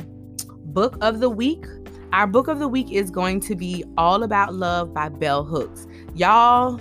book 0.67 0.97
of 1.01 1.21
the 1.21 1.31
week. 1.31 1.65
Our 2.13 2.27
book 2.27 2.49
of 2.49 2.59
the 2.59 2.69
week 2.69 2.93
is 2.93 3.11
going 3.11 3.41
to 3.41 3.55
be 3.55 3.85
All 3.97 4.23
About 4.23 4.55
Love 4.55 4.93
by 4.93 5.09
Bell 5.09 5.45
Hooks. 5.45 5.87
Y'all 6.15 6.79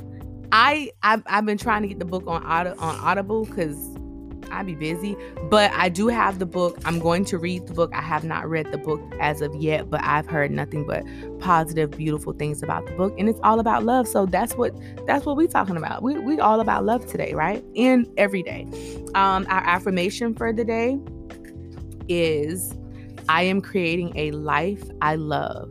I 0.54 0.92
I've, 1.02 1.24
I've 1.26 1.46
been 1.48 1.58
trying 1.58 1.82
to 1.82 1.88
get 1.88 1.98
the 1.98 2.06
book 2.06 2.24
on 2.28 2.46
on 2.46 2.78
Audible 2.78 3.46
because 3.46 3.98
I'd 4.52 4.68
be 4.68 4.76
busy, 4.76 5.18
but 5.50 5.72
I 5.72 5.89
do 5.89 6.10
have 6.10 6.38
the 6.38 6.46
book. 6.46 6.78
I'm 6.86 7.00
going 7.00 7.26
to 7.26 7.39
read 7.39 7.66
the 7.66 7.74
book. 7.74 7.92
I 7.92 8.02
have 8.02 8.24
not 8.24 8.48
read 8.48 8.72
the 8.72 8.78
book 8.78 9.02
as 9.20 9.42
of 9.42 9.56
yet, 9.56 9.89
but 9.89 10.02
I've 10.04 10.28
heard 10.28 10.52
nothing 10.52 10.86
but 10.86 11.04
positive, 11.39 11.89
beautiful 11.89 12.34
things 12.34 12.62
about 12.62 12.86
the 12.86 12.92
book, 12.92 13.16
and 13.18 13.28
it's 13.28 13.39
all 13.42 13.60
about 13.60 13.84
love. 13.84 14.08
So 14.08 14.28
that's 14.28 14.54
what 14.54 14.78
that's 15.08 15.26
what 15.26 15.38
we 15.38 15.48
talking 15.48 15.76
about. 15.76 16.04
We 16.04 16.20
we 16.20 16.39
all 16.39 16.60
about 16.60 16.86
love 16.86 17.08
today, 17.08 17.34
right? 17.34 17.66
And 17.76 18.08
every 18.18 18.44
day. 18.44 18.68
Um, 19.16 19.48
our 19.50 19.63
affirmation 19.68 20.36
for 20.36 20.54
the 20.54 20.63
day 20.63 21.00
is, 22.08 22.76
I 23.28 23.42
am 23.44 23.60
creating 23.60 24.13
a 24.16 24.30
life 24.32 24.84
I 25.02 25.16
love. 25.16 25.68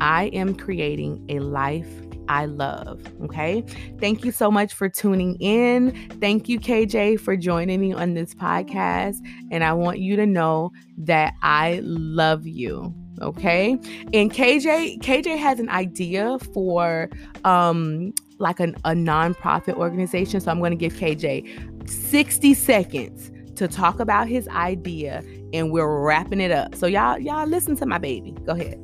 I 0.00 0.26
am 0.32 0.54
creating 0.54 1.26
a 1.28 1.40
life 1.40 2.07
I 2.28 2.46
love. 2.46 3.00
Okay. 3.24 3.62
Thank 3.98 4.24
you 4.24 4.32
so 4.32 4.50
much 4.50 4.74
for 4.74 4.88
tuning 4.88 5.36
in. 5.36 5.92
Thank 6.20 6.48
you, 6.48 6.60
KJ, 6.60 7.20
for 7.20 7.36
joining 7.36 7.80
me 7.80 7.92
on 7.92 8.14
this 8.14 8.34
podcast. 8.34 9.16
And 9.50 9.64
I 9.64 9.72
want 9.72 9.98
you 9.98 10.16
to 10.16 10.26
know 10.26 10.72
that 10.98 11.34
I 11.42 11.80
love 11.82 12.46
you. 12.46 12.94
Okay. 13.20 13.72
And 14.12 14.32
KJ, 14.32 15.00
KJ 15.00 15.38
has 15.38 15.58
an 15.58 15.68
idea 15.68 16.38
for 16.52 17.10
um 17.44 18.12
like 18.38 18.60
an, 18.60 18.76
a 18.84 18.90
nonprofit 18.90 19.74
organization. 19.74 20.40
So 20.40 20.50
I'm 20.50 20.60
going 20.60 20.70
to 20.70 20.76
give 20.76 20.92
KJ 20.92 21.88
60 21.88 22.54
seconds 22.54 23.32
to 23.56 23.66
talk 23.66 23.98
about 23.98 24.28
his 24.28 24.46
idea 24.48 25.24
and 25.52 25.72
we're 25.72 26.00
wrapping 26.00 26.40
it 26.40 26.52
up. 26.52 26.74
So 26.74 26.86
y'all 26.86 27.18
y'all 27.18 27.46
listen 27.46 27.76
to 27.76 27.86
my 27.86 27.98
baby. 27.98 28.32
Go 28.46 28.52
ahead. 28.52 28.78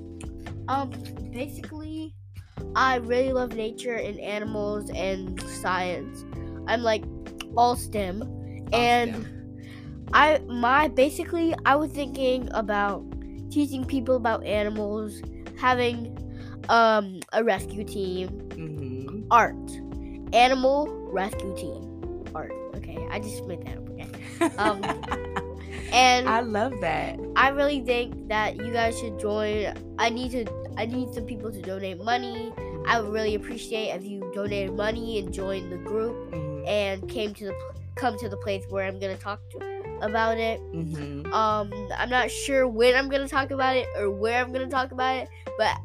Um 0.68 0.90
basically 1.33 1.84
I 2.77 2.97
really 2.97 3.33
love 3.33 3.55
nature 3.55 3.95
and 3.95 4.19
animals 4.19 4.91
and 4.91 5.41
science. 5.43 6.25
I'm 6.67 6.83
like 6.83 7.05
all 7.57 7.77
STEM. 7.77 8.23
All 8.23 8.69
and 8.73 9.15
STEM. 9.15 9.35
I 10.13 10.39
my 10.47 10.89
basically 10.89 11.55
I 11.65 11.77
was 11.77 11.91
thinking 11.93 12.49
about 12.53 13.05
teaching 13.51 13.85
people 13.85 14.17
about 14.17 14.45
animals, 14.45 15.23
having 15.59 16.19
um 16.69 17.21
a 17.33 17.45
rescue 17.45 17.85
team, 17.85 18.29
mm-hmm. 18.29 19.27
art, 19.31 19.71
animal 20.33 20.89
rescue 21.13 21.55
team, 21.57 22.25
art. 22.35 22.53
Okay, 22.75 22.99
I 23.11 23.21
just 23.21 23.45
made 23.47 23.65
that 23.67 23.79
up. 23.79 23.89
Okay. 23.91 24.57
Um, 24.57 24.83
and 25.93 26.29
I 26.29 26.41
love 26.41 26.73
that. 26.81 27.19
I 27.37 27.49
really 27.51 27.81
think 27.81 28.29
that 28.29 28.57
you 28.57 28.73
guys 28.73 28.99
should 28.99 29.19
join. 29.21 29.75
I 29.99 30.11
need 30.11 30.33
to. 30.33 30.47
I 30.77 30.87
need 30.87 31.15
some 31.15 31.25
people 31.25 31.53
to 31.53 31.63
donate 31.63 32.03
money 32.03 32.53
I 32.87 33.01
would 33.01 33.12
really 33.12 33.35
appreciate 33.35 33.90
if 33.90 34.05
you 34.05 34.31
donated 34.35 34.75
money 34.75 35.18
and 35.18 35.33
joined 35.33 35.73
the 35.73 35.77
group 35.79 36.31
mm-hmm. 36.31 36.66
and 36.66 37.09
came 37.09 37.35
to 37.35 37.47
the 37.47 37.75
come 37.94 38.18
to 38.18 38.29
the 38.29 38.37
place 38.38 38.64
where 38.68 38.87
I'm 38.87 38.99
gonna 38.99 39.16
talk 39.16 39.40
to 39.51 39.99
about 40.01 40.38
it. 40.38 40.61
Mm-hmm. 40.73 41.33
Um, 41.33 41.73
I'm 41.97 42.11
not 42.11 42.31
sure 42.31 42.66
when 42.66 42.94
I'm 42.94 43.09
gonna 43.09 43.29
talk 43.29 43.51
about 43.51 43.77
it 43.77 43.87
or 43.97 44.11
where 44.11 44.42
I'm 44.42 44.53
gonna 44.53 44.68
talk 44.68 44.92
about 44.92 45.16
it, 45.16 45.29
but 45.59 45.77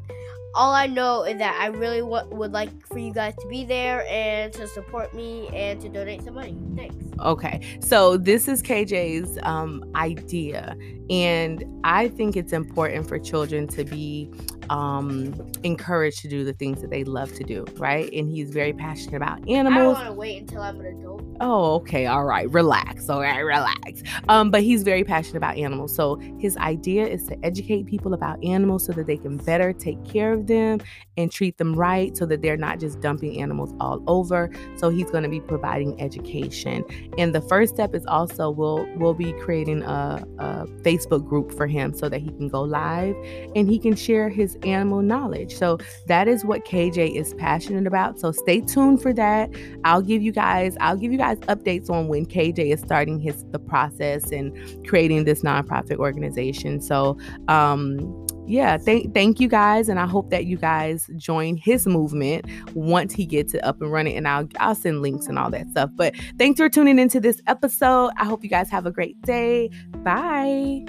all 0.54 0.72
I 0.72 0.86
know 0.86 1.22
is 1.24 1.38
that 1.38 1.58
I 1.60 1.66
really 1.66 2.00
w- 2.00 2.26
would 2.30 2.52
like 2.52 2.70
for 2.86 2.98
you 2.98 3.12
guys 3.12 3.34
to 3.40 3.48
be 3.48 3.64
there 3.64 4.04
and 4.08 4.52
to 4.54 4.66
support 4.66 5.14
me 5.14 5.48
and 5.48 5.80
to 5.80 5.88
donate 5.88 6.22
some 6.22 6.34
money. 6.34 6.56
Thanks. 6.76 6.96
Okay, 7.20 7.60
so 7.80 8.16
this 8.16 8.48
is 8.48 8.62
KJ's 8.62 9.38
um, 9.42 9.84
idea, 9.94 10.74
and 11.10 11.64
I 11.84 12.08
think 12.08 12.36
it's 12.36 12.52
important 12.52 13.06
for 13.06 13.18
children 13.18 13.68
to 13.68 13.84
be 13.84 14.32
um, 14.70 15.34
encouraged 15.64 16.20
to 16.20 16.28
do 16.28 16.44
the 16.44 16.54
things 16.54 16.80
that 16.80 16.90
they 16.90 17.04
love 17.04 17.34
to 17.34 17.44
do, 17.44 17.66
right? 17.76 18.10
And 18.12 18.30
he's 18.30 18.50
very 18.50 18.72
passionate 18.72 19.16
about 19.16 19.46
animals. 19.48 19.98
I 19.98 20.04
don't 20.04 20.06
want 20.06 20.06
to 20.06 20.12
wait 20.12 20.40
until 20.40 20.62
I'm 20.62 20.80
an 20.80 20.86
adult. 20.86 21.22
Oh, 21.40 21.74
okay, 21.74 22.06
all 22.06 22.24
right, 22.24 22.48
relax, 22.50 23.10
all 23.10 23.20
right, 23.20 23.40
relax. 23.40 24.02
Um, 24.28 24.50
but 24.50 24.62
he's 24.62 24.82
very 24.82 25.04
passionate 25.04 25.36
about 25.36 25.58
animals, 25.58 25.94
so 25.94 26.16
his 26.38 26.56
idea 26.56 27.06
is 27.06 27.24
to 27.24 27.44
educate 27.44 27.84
people 27.84 28.14
about 28.14 28.42
animals 28.42 28.86
so 28.86 28.92
that 28.92 29.06
they 29.06 29.18
can 29.18 29.36
better 29.36 29.72
take 29.72 30.02
care 30.04 30.32
of 30.32 30.39
them 30.46 30.80
and 31.16 31.30
treat 31.30 31.58
them 31.58 31.74
right, 31.74 32.16
so 32.16 32.26
that 32.26 32.42
they're 32.42 32.56
not 32.56 32.80
just 32.80 33.00
dumping 33.00 33.40
animals 33.40 33.74
all 33.80 34.02
over. 34.06 34.50
So 34.76 34.90
he's 34.90 35.10
going 35.10 35.24
to 35.24 35.28
be 35.28 35.40
providing 35.40 36.00
education, 36.00 36.84
and 37.18 37.34
the 37.34 37.40
first 37.42 37.74
step 37.74 37.94
is 37.94 38.04
also 38.06 38.50
we'll 38.50 38.86
we'll 38.96 39.14
be 39.14 39.32
creating 39.34 39.82
a, 39.82 40.24
a 40.38 40.66
Facebook 40.82 41.26
group 41.26 41.52
for 41.52 41.66
him 41.66 41.94
so 41.94 42.08
that 42.08 42.20
he 42.20 42.28
can 42.28 42.48
go 42.48 42.62
live 42.62 43.16
and 43.54 43.68
he 43.68 43.78
can 43.78 43.94
share 43.94 44.28
his 44.28 44.56
animal 44.62 45.02
knowledge. 45.02 45.56
So 45.56 45.78
that 46.06 46.28
is 46.28 46.44
what 46.44 46.64
KJ 46.64 47.14
is 47.14 47.34
passionate 47.34 47.86
about. 47.86 48.18
So 48.18 48.32
stay 48.32 48.60
tuned 48.60 49.02
for 49.02 49.12
that. 49.14 49.50
I'll 49.84 50.02
give 50.02 50.22
you 50.22 50.32
guys 50.32 50.76
I'll 50.80 50.96
give 50.96 51.12
you 51.12 51.18
guys 51.18 51.38
updates 51.40 51.90
on 51.90 52.08
when 52.08 52.26
KJ 52.26 52.72
is 52.72 52.80
starting 52.80 53.18
his 53.18 53.44
the 53.50 53.58
process 53.58 54.30
and 54.30 54.86
creating 54.86 55.24
this 55.24 55.42
nonprofit 55.42 55.96
organization. 55.96 56.80
So 56.80 57.18
um 57.48 58.26
yeah, 58.50 58.78
thank 58.78 59.14
thank 59.14 59.38
you 59.38 59.48
guys, 59.48 59.88
and 59.88 60.00
I 60.00 60.06
hope 60.06 60.30
that 60.30 60.44
you 60.44 60.56
guys 60.56 61.08
join 61.16 61.56
his 61.56 61.86
movement 61.86 62.46
once 62.74 63.12
he 63.12 63.24
gets 63.24 63.54
it 63.54 63.62
up 63.62 63.80
and 63.80 63.92
running. 63.92 64.16
And 64.16 64.26
I'll 64.26 64.48
I'll 64.58 64.74
send 64.74 65.02
links 65.02 65.26
and 65.26 65.38
all 65.38 65.50
that 65.50 65.68
stuff. 65.70 65.90
But 65.94 66.16
thanks 66.36 66.58
for 66.58 66.68
tuning 66.68 66.98
into 66.98 67.20
this 67.20 67.40
episode. 67.46 68.10
I 68.16 68.24
hope 68.24 68.42
you 68.42 68.50
guys 68.50 68.68
have 68.70 68.86
a 68.86 68.90
great 68.90 69.20
day. 69.22 69.70
Bye. 69.98 70.84